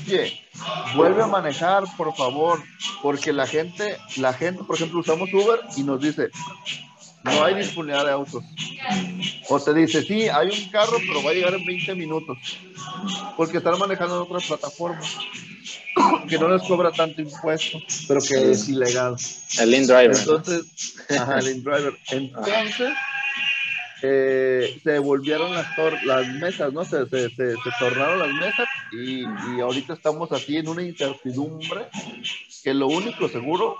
[0.07, 0.41] Oye,
[0.95, 2.61] vuelve a manejar, por favor,
[3.01, 6.29] porque la gente, la gente, por ejemplo, usamos Uber y nos dice,
[7.23, 8.43] no hay disponibilidad de autos.
[9.49, 12.37] O te dice, sí, hay un carro, pero va a llegar en 20 minutos.
[13.37, 15.01] Porque están manejando en otra plataforma
[16.27, 19.15] que no les cobra tanto impuesto, pero que es ilegal.
[19.59, 20.15] El InDriver.
[20.15, 21.97] Entonces, ajá, el InDriver.
[22.09, 22.93] Entonces,
[24.01, 25.67] eh, se volvieron las,
[26.03, 26.83] las mesas, ¿no?
[26.83, 31.87] Se, se, se, tornaron las mesas y, y, ahorita estamos así en una incertidumbre
[32.63, 33.77] que lo único seguro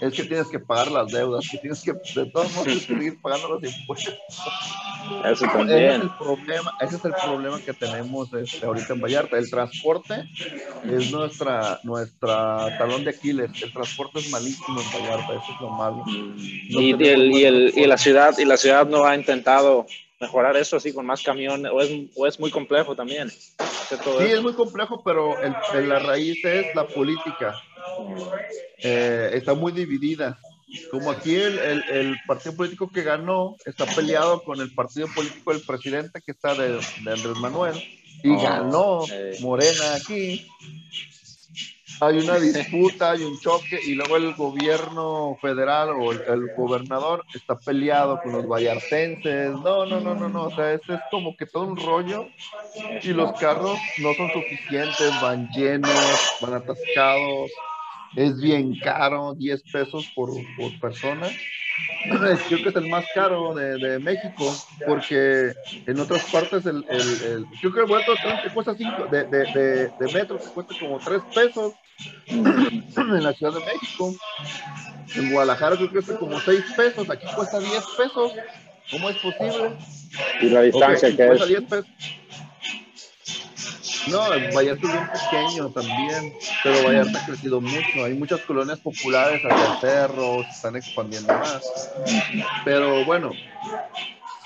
[0.00, 3.48] es que tienes que pagar las deudas, que tienes que de todos modos seguir pagando
[3.50, 4.14] los impuestos.
[5.24, 5.78] Eso también.
[5.78, 9.38] Ese es el problema, ese es el problema que tenemos este, ahorita en Vallarta.
[9.38, 10.24] El transporte
[10.84, 13.50] es nuestra, nuestra talón de Aquiles.
[13.62, 16.02] El transporte es malísimo en Vallarta, eso es lo malo.
[16.06, 19.86] y, y, el, y, la ciudad, y la ciudad no ha intentado
[20.24, 23.30] mejorar eso así con más camiones, o es, o es muy complejo también.
[23.30, 27.54] sí, es muy complejo, pero el, la raíz es la política.
[28.78, 30.38] Eh, está muy dividida.
[30.90, 35.62] Como aquí el, el, partido político que ganó está peleado con el partido político del
[35.62, 37.76] presidente que está de, de Andrés Manuel
[38.24, 39.04] y oh, ganó
[39.40, 40.48] Morena aquí
[42.00, 47.58] hay una disputa, hay un choque y luego el gobierno federal o el, gobernador está
[47.58, 49.52] peleado con los vallartenses.
[49.52, 50.44] No, no, no, no, no.
[50.44, 52.28] O sea, ese es como que todo un rollo
[53.02, 55.90] y los carros no son suficientes, van llenos,
[56.40, 57.50] van atascados,
[58.16, 61.28] es bien caro, 10 pesos por, por persona
[62.48, 64.54] creo que es el más caro de, de, México,
[64.86, 65.52] porque
[65.86, 68.12] en otras partes el, el, el creo que el vuelto
[68.42, 71.72] te cuesta 5 de, de, de, de, metro, te cuesta como 3 pesos
[72.26, 74.14] en la Ciudad de México.
[75.16, 78.32] En Guadalajara creo que cuesta como 6 pesos, aquí cuesta 10 pesos.
[78.90, 79.76] ¿Cómo es posible?
[80.42, 81.50] Y la distancia okay, que cuesta es.
[81.50, 81.86] 10 pesos.
[84.08, 84.20] No,
[84.54, 86.32] Vallarta es bien pequeño también,
[86.62, 88.04] pero Vallarta ha crecido mucho.
[88.04, 91.62] Hay muchas colonias populares hacia el cerro, se están expandiendo más.
[92.64, 93.30] Pero bueno,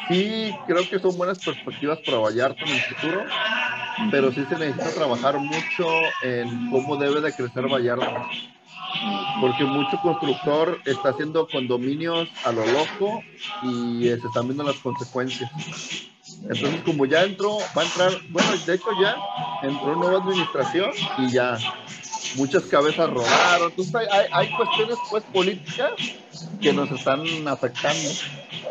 [0.08, 3.24] sí creo que son buenas perspectivas para Vallarta en el futuro,
[4.10, 5.88] pero sí se necesita trabajar mucho
[6.22, 8.28] en cómo debe de crecer Vallarta.
[9.40, 13.22] Porque mucho constructor está haciendo condominios a lo loco
[13.62, 15.50] y se están viendo las consecuencias.
[16.42, 19.16] Entonces, como ya entró, va a entrar, bueno, de hecho ya
[19.62, 21.58] entró nueva administración y ya
[22.36, 23.70] muchas cabezas rodaron.
[23.70, 25.92] Entonces, hay, hay cuestiones pues políticas
[26.60, 28.08] que nos están afectando.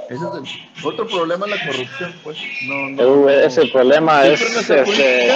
[0.09, 2.37] Ese es el, otro problema es la corrupción, pues.
[2.67, 5.35] No, no, ese problema es este,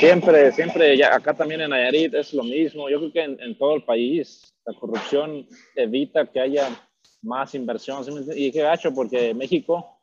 [0.00, 2.88] siempre, siempre, ya acá también en Nayarit es lo mismo.
[2.88, 6.68] Yo creo que en, en, todo el país la corrupción evita que haya
[7.22, 8.04] más inversión.
[8.34, 9.95] Y qué gacho, porque México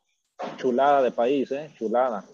[0.56, 1.70] chulada de país, ¿eh?
[1.78, 2.24] Chulada.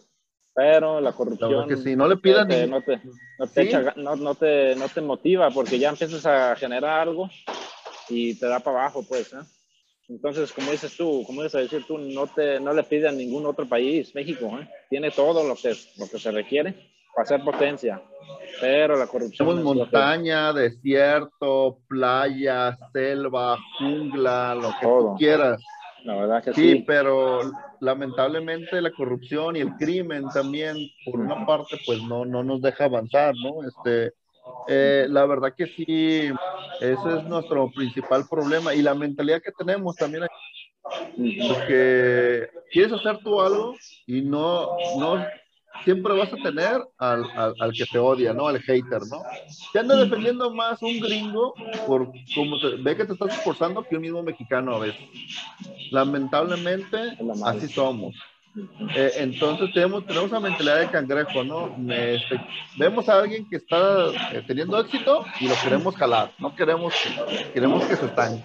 [0.55, 1.76] Pero la corrupción...
[1.82, 2.48] si no le pidan...
[2.48, 3.01] Te, no, te,
[3.38, 7.30] no, te no, no, te, no te motiva porque ya empiezas a generar algo
[8.09, 9.38] y te da para abajo, pues, ¿eh?
[10.09, 13.12] Entonces, como dices tú, como dices a decir tú, no, te, no le pide a
[13.12, 14.68] ningún otro país, México, ¿eh?
[14.88, 16.74] tiene todo lo que, lo que se requiere
[17.14, 18.03] para ser potencia,
[18.61, 19.48] pero la corrupción...
[19.48, 25.62] Tenemos montaña, desierto, playa, selva, jungla, lo que tú quieras.
[26.05, 26.72] La verdad que sí.
[26.72, 27.42] Sí, pero
[27.80, 32.84] lamentablemente la corrupción y el crimen también, por una parte, pues no, no nos deja
[32.84, 33.66] avanzar, ¿no?
[33.66, 34.14] Este,
[34.68, 36.30] eh, la verdad que sí,
[36.80, 40.24] ese es nuestro principal problema y la mentalidad que tenemos también.
[41.48, 43.76] Porque quieres hacer tú algo
[44.07, 45.24] y no, no
[45.85, 48.49] siempre vas a tener al, al, al, que te odia, ¿no?
[48.49, 49.22] Al hater, ¿no?
[49.72, 51.55] Te anda defendiendo más un gringo
[51.87, 55.03] por como te, ve que te estás esforzando que un mismo mexicano a veces.
[55.91, 58.14] Lamentablemente, así somos.
[58.97, 61.76] Eh, entonces tenemos, tenemos una mentalidad de cangrejo, ¿no?
[61.93, 62.41] Este,
[62.76, 66.93] vemos a alguien que está eh, teniendo éxito y lo queremos jalar, no queremos,
[67.55, 68.43] queremos que se estanque.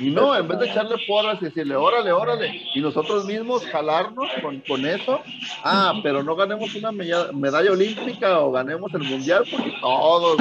[0.00, 4.30] Y no, en vez de echarle porras y decirle, órale, órale, y nosotros mismos jalarnos
[4.40, 5.20] con, con eso,
[5.62, 10.38] ah, pero no ganemos una medalla, medalla, olímpica o ganemos el mundial, porque todos,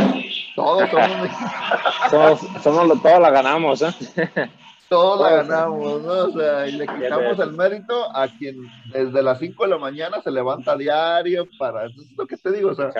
[0.56, 1.30] todos somos
[2.10, 3.94] todos, somos, todos la ganamos, ¿eh?
[4.88, 6.14] Todos la ganamos, ¿no?
[6.14, 10.22] O sea, y le quitamos el mérito a quien desde las 5 de la mañana
[10.24, 11.86] se levanta a diario para.
[11.86, 12.92] Eso es lo que te digo, o sea,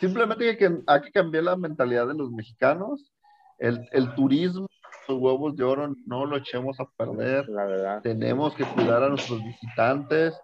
[0.00, 3.12] simplemente hay que, hay que cambiar la mentalidad de los mexicanos.
[3.58, 4.68] El, el turismo
[5.08, 7.48] los huevos de oro no lo echemos a perder.
[7.48, 8.02] La verdad.
[8.02, 10.34] Tenemos que cuidar a nuestros visitantes.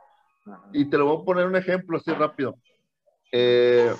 [0.46, 0.62] Ajá.
[0.72, 2.56] Y te lo voy a poner un ejemplo así rápido.
[3.32, 3.94] Eh,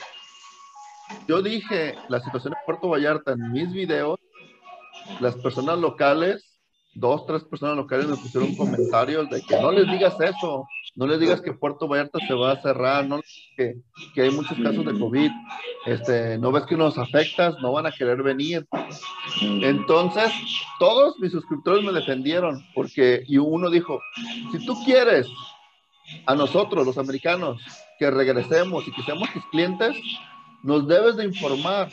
[1.29, 4.19] yo dije la situación en Puerto Vallarta en mis videos.
[5.21, 6.54] Las personas locales
[6.95, 11.19] dos, tres personas locales me pusieron comentarios de que no les digas eso, no les
[11.19, 13.21] digas que Puerto Vallarta se va a cerrar, no
[13.57, 13.77] que,
[14.15, 15.31] que hay muchos casos de COVID,
[15.87, 18.67] este, no ves que nos afectas, no van a querer venir.
[19.41, 20.33] Entonces,
[20.79, 24.01] todos mis suscriptores me defendieron, porque, y uno dijo,
[24.53, 25.29] si tú quieres
[26.27, 27.61] a nosotros, los americanos,
[27.99, 29.97] que regresemos y que seamos tus clientes,
[30.63, 31.91] nos debes de informar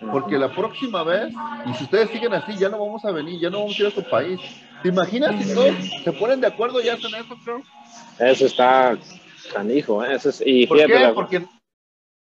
[0.00, 1.32] porque la próxima vez,
[1.66, 3.88] y si ustedes siguen así, ya no vamos a venir, ya no vamos a ir
[3.88, 4.40] a su país.
[4.82, 5.74] ¿Te imaginas si todos
[6.04, 7.62] se ponen de acuerdo y hacen eso, creo?
[8.18, 8.98] Eso está
[9.52, 10.14] canijo, ¿eh?
[10.14, 11.12] Eso es, y ¿Por qué?
[11.14, 11.46] Porque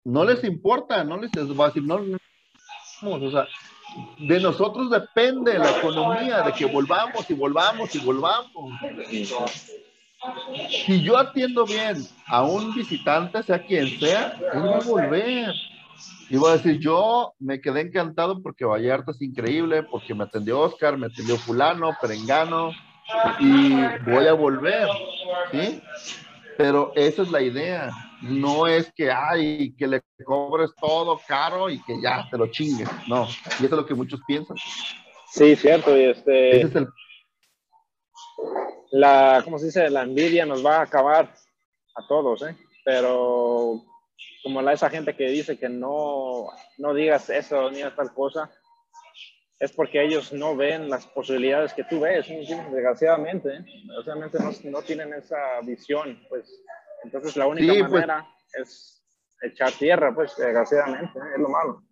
[0.04, 3.48] no les importa, no les decir, no, no, o sea,
[4.20, 8.72] de nosotros depende la economía, de que volvamos y volvamos y volvamos.
[10.70, 15.54] Si yo atiendo bien a un visitante, sea quien sea, él va a volver.
[16.30, 20.60] Y voy a decir, yo me quedé encantado porque Vallarta es increíble, porque me atendió
[20.60, 22.72] Oscar, me atendió fulano, perengano,
[23.40, 23.74] y
[24.10, 24.88] voy a volver,
[25.52, 25.82] ¿sí?
[26.58, 31.82] Pero esa es la idea, no es que, ay, que le cobres todo caro y
[31.84, 33.28] que ya te lo chingues, no,
[33.60, 34.58] y eso es lo que muchos piensan.
[35.32, 36.58] Sí, cierto, y este...
[36.58, 36.88] Ese es el...
[38.92, 39.90] La, ¿cómo se dice?
[39.90, 41.34] La envidia nos va a acabar
[41.96, 42.56] a todos, ¿eh?
[42.84, 43.84] Pero
[44.46, 48.52] como la, esa gente que dice que no, no digas eso ni tal cosa,
[49.60, 53.66] es porque ellos no ven las posibilidades que tú ves, desgraciadamente, ¿eh?
[53.88, 56.64] desgraciadamente no, no, tienen esa visión, pues
[57.04, 58.28] entonces la única sí, pues, manera
[58.62, 59.04] es
[59.42, 61.32] echar tierra, pues desgraciadamente, ¿eh?
[61.34, 61.84] es lo malo.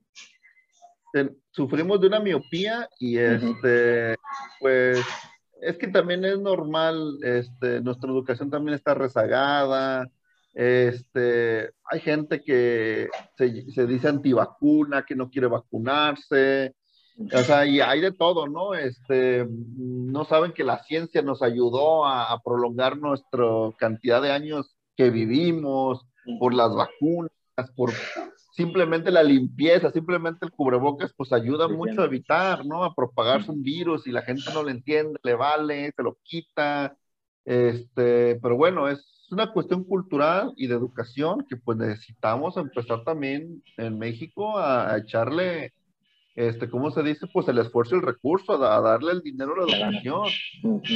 [1.50, 4.20] Sufrimos de una miopía y este, uh -huh.
[4.60, 5.04] pues
[5.60, 10.08] es que también es normal, este, nuestra educación también está rezagada,
[10.54, 16.76] este, hay gente que se, se, dice antivacuna, que no quiere vacunarse,
[17.18, 18.74] o sea, y hay de todo, ¿no?
[18.74, 23.46] Este, no saben que la ciencia nos ayudó a, a prolongar nuestra
[23.78, 26.06] cantidad de años que vivimos
[26.40, 27.32] por las vacunas,
[27.76, 27.92] por
[28.56, 32.84] simplemente la limpieza, simplemente el cubrebocas, pues ayuda mucho a evitar, ¿no?
[32.84, 36.96] A propagarse un virus y la gente no lo entiende, le vale, se lo quita.
[37.46, 43.64] Este, pero bueno, es una cuestión cultural y de educación que pues necesitamos empezar también
[43.78, 45.74] en México a, echarle,
[46.36, 47.28] este, ¿cómo se dice?
[47.32, 50.28] Pues el esfuerzo y el recurso, a, darle el dinero a la educación.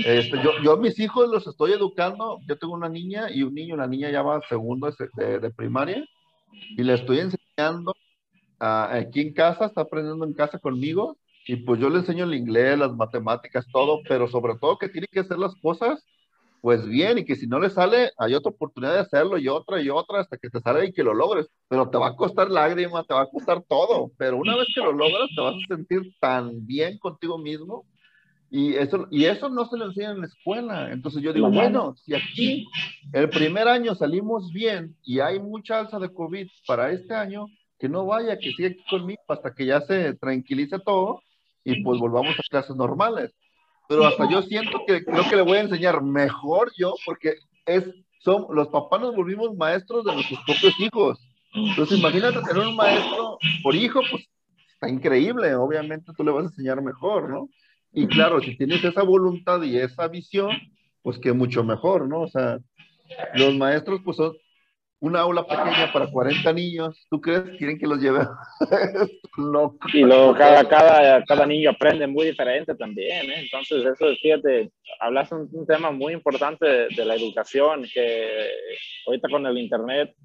[0.05, 3.53] Este, yo, yo a mis hijos los estoy educando, yo tengo una niña y un
[3.53, 6.03] niño, la niña ya va segundo de, de primaria
[6.77, 7.93] y le estoy enseñando
[8.59, 12.77] aquí en casa, está aprendiendo en casa conmigo y pues yo le enseño el inglés,
[12.77, 16.03] las matemáticas, todo, pero sobre todo que tiene que hacer las cosas
[16.61, 19.81] pues bien, y que si no le sale, hay otra oportunidad de hacerlo, y otra,
[19.81, 21.47] y otra, hasta que te sale y que lo logres.
[21.67, 24.81] Pero te va a costar lágrimas, te va a costar todo, pero una vez que
[24.81, 27.85] lo logras, te vas a sentir tan bien contigo mismo,
[28.49, 30.91] y eso, y eso no se lo enseña en la escuela.
[30.91, 32.65] Entonces yo digo, bueno, si aquí
[33.11, 37.47] el primer año salimos bien y hay mucha alza de COVID para este año,
[37.77, 41.21] que no vaya, que siga aquí conmigo hasta que ya se tranquilice todo
[41.63, 43.35] y pues volvamos a clases normales
[43.87, 47.35] pero hasta yo siento que creo que le voy a enseñar mejor yo, porque
[47.65, 47.85] es,
[48.19, 51.19] son, los papás nos volvimos maestros de nuestros propios hijos.
[51.53, 54.27] Entonces, imagínate tener un maestro por hijo, pues
[54.73, 57.49] está increíble, obviamente tú le vas a enseñar mejor, ¿no?
[57.93, 60.51] Y claro, si tienes esa voluntad y esa visión,
[61.01, 62.21] pues que mucho mejor, ¿no?
[62.21, 62.59] O sea,
[63.33, 64.33] los maestros pues son,
[64.99, 68.21] una aula pequeña para 40 niños, ¿tú crees que quieren que los lleve?
[69.37, 69.77] no.
[69.93, 73.41] Y luego cada, cada, cada niño aprende muy diferente también, ¿eh?
[73.41, 78.49] Entonces, eso, fíjate, hablas un, un tema muy importante de, la educación, que
[79.05, 80.15] ahorita con el Internet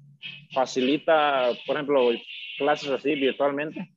[0.53, 2.09] facilita, por ejemplo,
[2.57, 3.87] clases así virtualmente,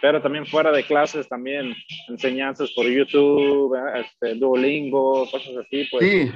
[0.00, 1.74] pero también fuera de clases, también
[2.08, 4.00] enseñanzas por YouTube, ¿eh?
[4.00, 5.86] este, Duolingo, cosas así.
[5.90, 6.32] Pues, sí,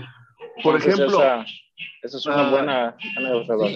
[0.63, 1.07] por ejemplo...
[1.07, 1.47] Esa
[2.03, 2.97] es una ah, buena.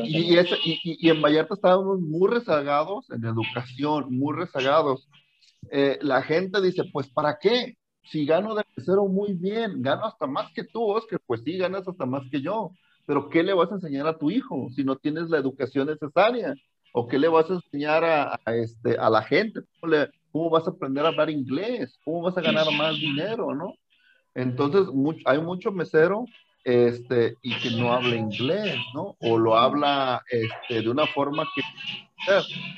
[0.05, 5.09] Y, y, y, en Vallarta estábamos muy rezagados en educación, muy rezagados.
[5.71, 7.77] Eh, la gente dice, pues, ¿para qué?
[8.05, 11.87] Si gano de cero muy bien, gano hasta más que tú, Oscar, pues sí, ganas
[11.87, 12.73] hasta más que yo.
[13.07, 16.55] Pero ¿qué le vas a enseñar a tu hijo si no tienes la educación necesaria?
[16.93, 19.61] ¿O qué le vas a enseñar a, este, a la gente?
[19.81, 19.95] ¿Cómo,
[20.33, 21.99] ¿Cómo, vas a aprender a hablar inglés?
[22.05, 23.75] ¿Cómo vas a ganar más dinero, no?
[24.35, 24.87] Entonces,
[25.25, 26.25] hay mucho mesero
[26.65, 29.17] este, y que no habla inglés, ¿no?
[29.21, 31.63] O lo habla este, de una forma que...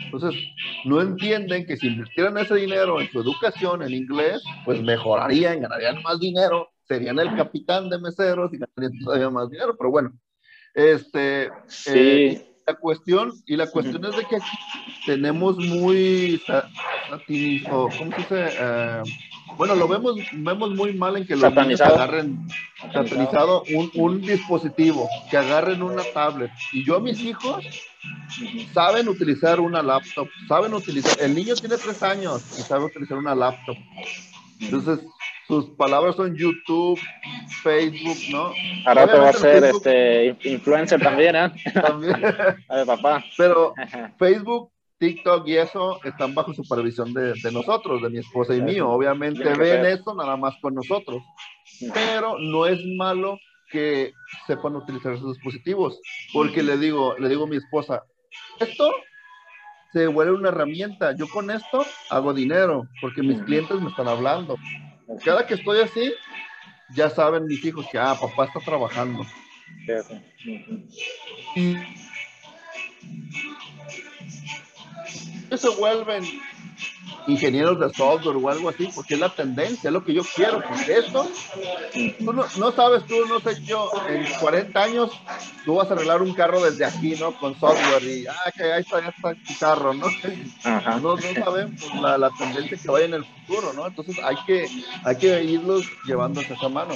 [0.05, 0.41] Entonces,
[0.85, 6.01] no entienden que si invirtieran ese dinero en su educación en inglés, pues mejorarían, ganarían
[6.03, 10.13] más dinero, serían el capitán de meseros y ganarían todavía más dinero, pero bueno,
[10.75, 11.51] este...
[11.87, 14.59] Eh, la cuestión, y la cuestión es de que aquí
[15.07, 18.47] tenemos muy, ¿cómo se dice?
[18.59, 19.03] Eh,
[19.57, 22.47] bueno, lo vemos, vemos muy mal en que los agarren
[22.93, 26.51] satanizado un, un, dispositivo, que agarren una tablet.
[26.73, 27.65] Y yo a mis hijos
[28.73, 33.35] saben utilizar una laptop, saben utilizar, el niño tiene tres años y sabe utilizar una
[33.35, 33.77] laptop.
[34.63, 35.01] Entonces,
[35.47, 36.99] sus palabras son YouTube,
[37.63, 38.53] Facebook, ¿no?
[38.87, 41.53] Ahora te va a ser este, influencer también, ¿eh?
[41.75, 42.15] También.
[42.69, 43.25] A ver, papá.
[43.37, 43.75] Pero
[44.19, 48.89] Facebook TikTok y eso están bajo supervisión de, de nosotros, de mi esposa y mío.
[48.89, 51.21] Obviamente ven eso nada más con nosotros,
[51.93, 53.37] pero no es malo
[53.69, 54.13] que
[54.47, 55.99] sepan utilizar esos dispositivos,
[56.33, 58.05] porque le digo, le digo a mi esposa,
[58.61, 58.93] esto
[59.93, 61.13] se vuelve una herramienta.
[61.13, 64.57] Yo con esto hago dinero, porque mis clientes me están hablando.
[65.25, 66.13] Cada que estoy así,
[66.95, 69.25] ya saben mis hijos que, ah, papá está trabajando.
[71.57, 71.77] Y
[75.57, 76.25] se vuelven
[77.27, 80.63] ingenieros de software o algo así, porque es la tendencia, es lo que yo quiero,
[80.63, 81.29] porque esto,
[82.19, 85.11] tú no, sabes tú, no sé yo, en 40 años
[85.65, 87.33] tú vas a arreglar un carro desde aquí, ¿no?
[87.39, 90.07] Con software y, ah, que ahí está, ya está el carro, ¿no?
[90.65, 93.87] No, no sabemos la, la, tendencia que vaya en el futuro, ¿no?
[93.87, 94.69] Entonces hay que,
[95.05, 96.95] hay que irlos llevando hacia esa mano.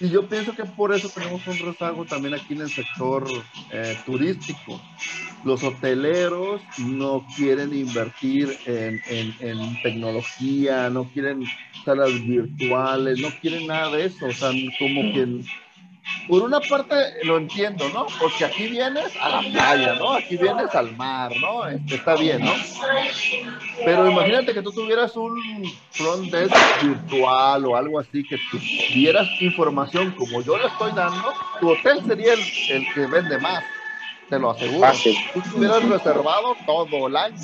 [0.00, 3.26] Y yo pienso que por eso tenemos un rezago también aquí en el sector
[3.70, 4.80] eh, turístico.
[5.44, 11.44] Los hoteleros no quieren invertir en, en, en, tecnología, no quieren
[11.84, 14.26] salas virtuales, no quieren nada de eso.
[14.26, 15.42] O sea, como que
[16.28, 16.94] por una parte
[17.24, 18.06] lo entiendo, ¿no?
[18.20, 20.12] Porque aquí vienes a la playa, ¿no?
[20.12, 21.66] Aquí vienes al mar, ¿no?
[21.66, 22.52] Este, está bien, ¿no?
[23.84, 25.34] Pero imagínate que tú tuvieras un
[25.90, 28.38] front desk virtual o algo así, que
[28.92, 33.64] tuvieras información como yo le estoy dando, tu hotel sería el que vende más,
[34.30, 34.88] te lo aseguro.
[35.34, 37.36] Tú tuvieras reservado todo el año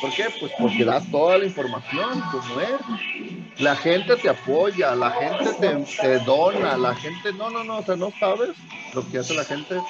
[0.00, 0.26] ¿Por qué?
[0.38, 3.60] Pues porque das toda la información como es.
[3.60, 7.96] La gente te apoya, la gente te, dona, la gente, no, no, no, o sea,
[7.96, 8.50] no sabes
[8.94, 9.80] lo que hace la gente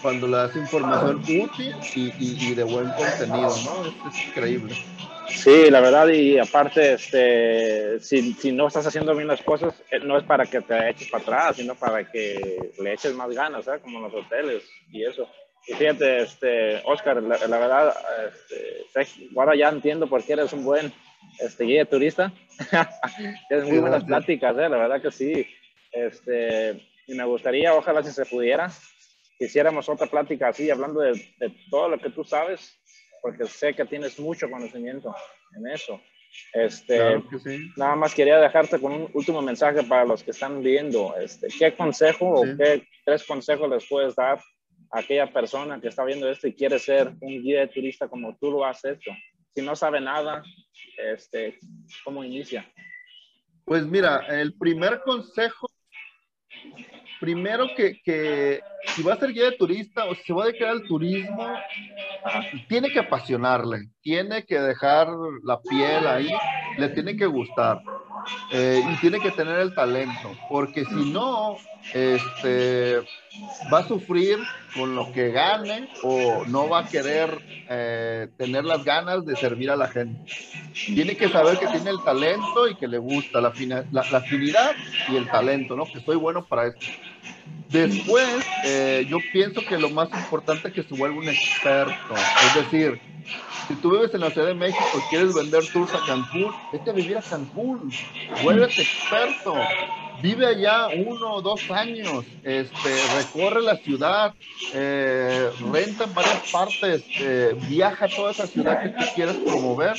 [0.00, 4.08] cuando le das información útil y, de buen contenido, ¿no?
[4.08, 4.74] Es, increíble.
[5.28, 10.00] Sí, la verdad, y aparte, este, si, si, no estás haciendo bien las cosas, eh,
[10.00, 13.66] no es para que te eches para atrás, sino para que le eches más ganas,
[13.66, 13.82] ¿sabes?
[13.82, 15.28] Como en los hoteles y eso.
[15.66, 17.94] Y fíjate, este, Oscar, la, verdad,
[18.26, 20.92] este, ahora ya entiendo por qué eres un buen
[21.38, 22.32] este, guía turista.
[23.48, 24.68] Tienes muy buenas pláticas, ¿eh?
[24.68, 25.46] la verdad que sí.
[25.92, 28.70] Este, y me gustaría, ojalá si se pudiera,
[29.38, 32.78] hiciéramos otra plática así, hablando de, de, todo lo que tú sabes,
[33.22, 35.14] porque sé que tienes mucho conocimiento
[35.56, 36.00] en eso.
[36.52, 37.22] Este,
[37.76, 41.16] Nada más quería dejarte con un último mensaje para los que están viendo.
[41.16, 44.40] Este, ¿Qué consejo o qué tres consejos les puedes dar
[44.90, 48.50] aquella persona que está viendo esto y quiere ser un guía de turista como tú
[48.50, 49.10] lo has hecho?
[49.54, 50.42] Si no sabe nada,
[50.96, 51.58] este,
[52.04, 52.70] ¿cómo inicia?
[53.64, 55.70] Pues mira, el primer consejo,
[57.20, 60.46] primero que, que si va a ser guía de turista o si se va a
[60.46, 61.54] dedicar al turismo,
[62.68, 65.08] tiene que apasionarle, tiene que dejar
[65.44, 66.28] la piel ahí,
[66.78, 67.80] le tiene que gustar.
[68.52, 71.56] Eh, y tiene que tener el talento, porque si no,
[71.94, 72.96] este,
[73.72, 74.38] va a sufrir
[74.74, 79.70] con lo que gane o no va a querer eh, tener las ganas de servir
[79.70, 80.20] a la gente.
[80.72, 83.52] Tiene que saber que tiene el talento y que le gusta la,
[83.92, 84.72] la, la afinidad
[85.08, 85.84] y el talento, ¿no?
[85.84, 86.86] Que soy bueno para esto.
[87.68, 92.14] Después, eh, yo pienso que lo más importante es que se vuelva un experto.
[92.46, 93.00] Es decir,
[93.70, 96.90] si tú vives en la Ciudad de México y quieres vender tours a Cancún, vete
[96.90, 97.92] a vivir a Cancún.
[98.42, 99.54] Vuélvete experto.
[100.20, 102.24] Vive allá uno o dos años.
[102.42, 104.34] Este, recorre la ciudad.
[104.74, 107.04] Eh, renta en varias partes.
[107.20, 109.96] Eh, viaja a toda esa ciudad que tú quieres promover.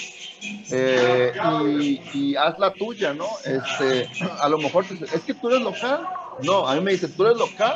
[0.69, 3.28] y, y, haz la tuya, ¿no?
[3.45, 4.09] Este,
[4.41, 6.05] a lo mejor es que tú eres local
[6.43, 7.76] no, a mí me dicen, ¿tú eres local?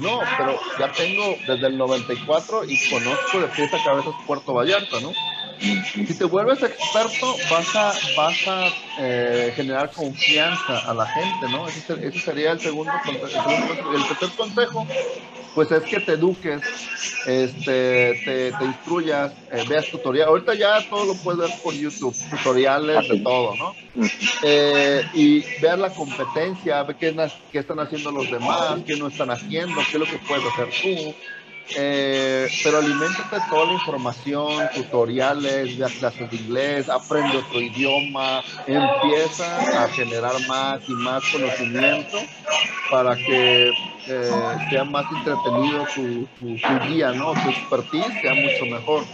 [0.00, 5.00] No, pero ya tengo desde el 94 y conozco de pieza a cabeza Puerto Vallarta,
[5.00, 5.12] ¿no?
[5.58, 11.66] Si te vuelves experto, vas a, vas a eh, generar confianza a la gente, ¿no?
[11.68, 13.16] Ese, sería el segundo, el,
[13.96, 14.86] el tercer consejo
[15.56, 16.60] pues es que te eduques,
[17.24, 20.28] este, te, te instruyas, eh, veas tutoriales.
[20.28, 23.74] Ahorita ya todo lo puedes ver por YouTube, tutoriales de todo, ¿no?
[24.42, 29.30] Eh, y ver la competencia, ver qué, qué, están haciendo los demás, qué no están
[29.30, 31.14] haciendo, qué es lo que puedes hacer tú.
[31.74, 39.84] Eh, pero alimentate toda la información, tutoriales, ve clases de inglés, aprende otro idioma, empieza
[39.84, 42.18] a generar más y más conocimiento
[42.90, 43.70] para que
[44.06, 44.30] eh,
[44.70, 47.32] sea más entretenido tu, tu, guía, ¿no?
[47.32, 49.04] Tu expertise sea mucho mejor.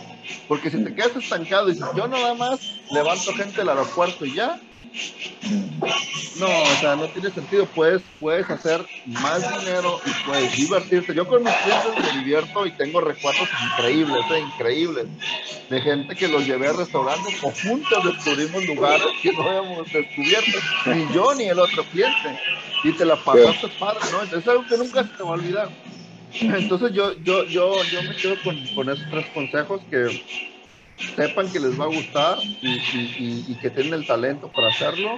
[0.46, 4.34] Porque si te quedas estancado y dices, yo nada más levanto gente del aeropuerto y
[4.34, 4.60] ya,
[6.38, 7.66] no, o sea, no tiene sentido.
[7.66, 11.14] Puedes, puedes hacer más dinero y puedes divertirte.
[11.14, 15.06] Yo con mis clientes me divierto y tengo recuerdos increíbles, eh, increíbles.
[15.68, 20.58] De gente que los llevé a restaurantes o juntos descubrimos lugares que no habíamos descubierto,
[20.86, 22.38] ni yo ni el otro cliente.
[22.84, 24.22] Y te la pasaste padre, ¿no?
[24.22, 25.68] es algo que nunca se te va a olvidar.
[26.40, 30.22] Entonces yo, yo, yo, yo me quedo con, con esos tres consejos que
[31.16, 35.16] sepan que les va a gustar y, que tienen el talento para hacerlo,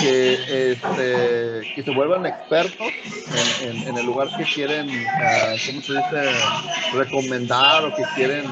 [0.00, 2.88] que, este, que se vuelvan expertos
[3.62, 6.30] en, el lugar que quieren, uh, ¿cómo se dice?,
[6.94, 8.44] recomendar o que quieren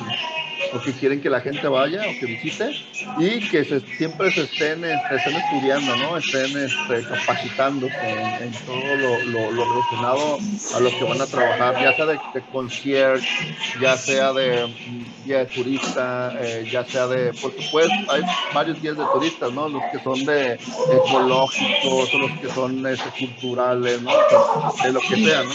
[0.73, 2.71] o que quieren que la gente vaya o que visite
[3.19, 3.65] y que
[3.97, 6.17] siempre se estén, este, estén estudiando, ¿no?
[6.17, 10.39] Estén este, capacitándose en, todo lo, lo, relacionado
[10.75, 12.21] a los que van a trabajar, ya sea de,
[12.53, 14.73] concierge, ya sea de
[15.25, 18.23] guía de turista, eh, ya sea de, por supuesto, hay
[18.55, 19.69] varios guías de turistas, ¿no?
[19.69, 24.11] Los que son de ecológicos, o los que son este, culturales, ¿no?
[24.83, 25.51] De lo que sea, ¿no?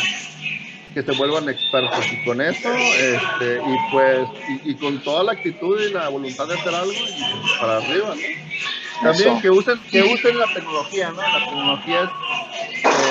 [0.96, 4.30] que se vuelvan expertos y con eso este, y pues
[4.64, 9.10] y, con toda la actitud y la voluntad de hacer algo y para arriba ¿no?
[9.10, 12.12] también que usen que usen la tecnología no la tecnología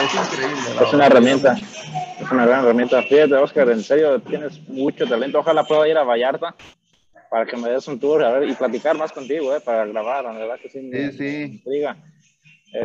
[0.02, 1.56] es, increíble es una herramienta
[2.20, 6.04] es una gran herramienta fíjate Oscar en serio tienes mucho talento ojalá pueda ir a
[6.04, 6.54] Vallarta
[7.34, 10.22] para que me des un tour a ver y platicar más contigo eh, para grabar
[10.22, 11.82] la verdad que sí sí, sí.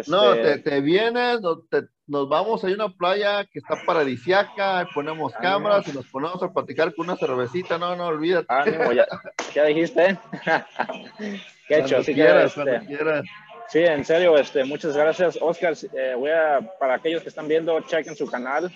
[0.08, 1.40] No, este te, te vienes,
[1.70, 6.42] te, nos vamos a una playa que está paradisiaca, ponemos ah, cámaras y nos ponemos
[6.42, 8.48] a platicar con una cervecita, no, no, olvídate.
[8.50, 9.06] Ah, ya,
[9.54, 10.18] ya, dijiste.
[11.68, 13.22] Qué hecho, sí, quieras, este,
[13.68, 15.76] Sí, en serio, este, muchas gracias, Oscar.
[15.94, 18.72] Eh, voy a, para aquellos que están viendo, chequen su canal.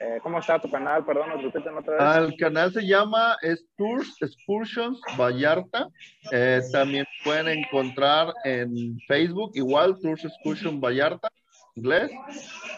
[0.00, 1.04] Eh, ¿Cómo está tu canal?
[1.04, 2.28] Perdón, repiten otra vez.
[2.28, 3.36] El canal se llama
[3.76, 5.88] Tours Excursions Vallarta.
[6.30, 11.28] Eh, también pueden encontrar en Facebook, igual Tours Excursions Vallarta,
[11.74, 12.12] inglés.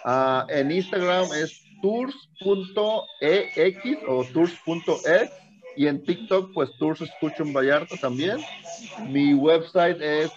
[0.04, 3.76] Ah, en Instagram es tours.ex
[4.08, 5.30] o tours.ex.
[5.76, 8.38] Y en TikTok, pues Tours Excursions Vallarta también.
[9.08, 10.32] Mi website es,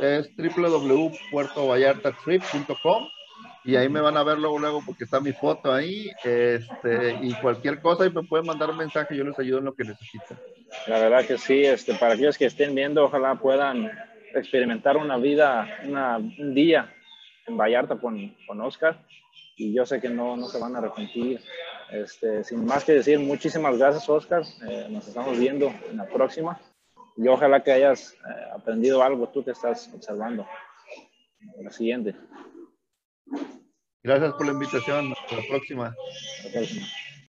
[0.00, 3.08] es www.puertovallartatrip.com
[3.68, 7.34] y ahí me van a ver luego, luego, porque está mi foto ahí, este, y
[7.34, 10.38] cualquier cosa, y me pueden mandar un mensaje, yo les ayudo en lo que necesiten.
[10.86, 13.90] La verdad que sí, este, para aquellos que estén viendo, ojalá puedan
[14.34, 16.90] experimentar una vida, una, un día
[17.46, 19.04] en Vallarta con, con Oscar,
[19.58, 21.38] y yo sé que no, no se van a arrepentir.
[21.92, 26.58] Este, sin más que decir, muchísimas gracias, Oscar, eh, nos estamos viendo en la próxima,
[27.18, 30.46] y ojalá que hayas eh, aprendido algo tú que estás observando.
[31.60, 32.14] La siguiente.
[34.08, 35.12] Gracias por la invitación.
[35.12, 35.94] Hasta la próxima.
[36.42, 36.86] La próxima.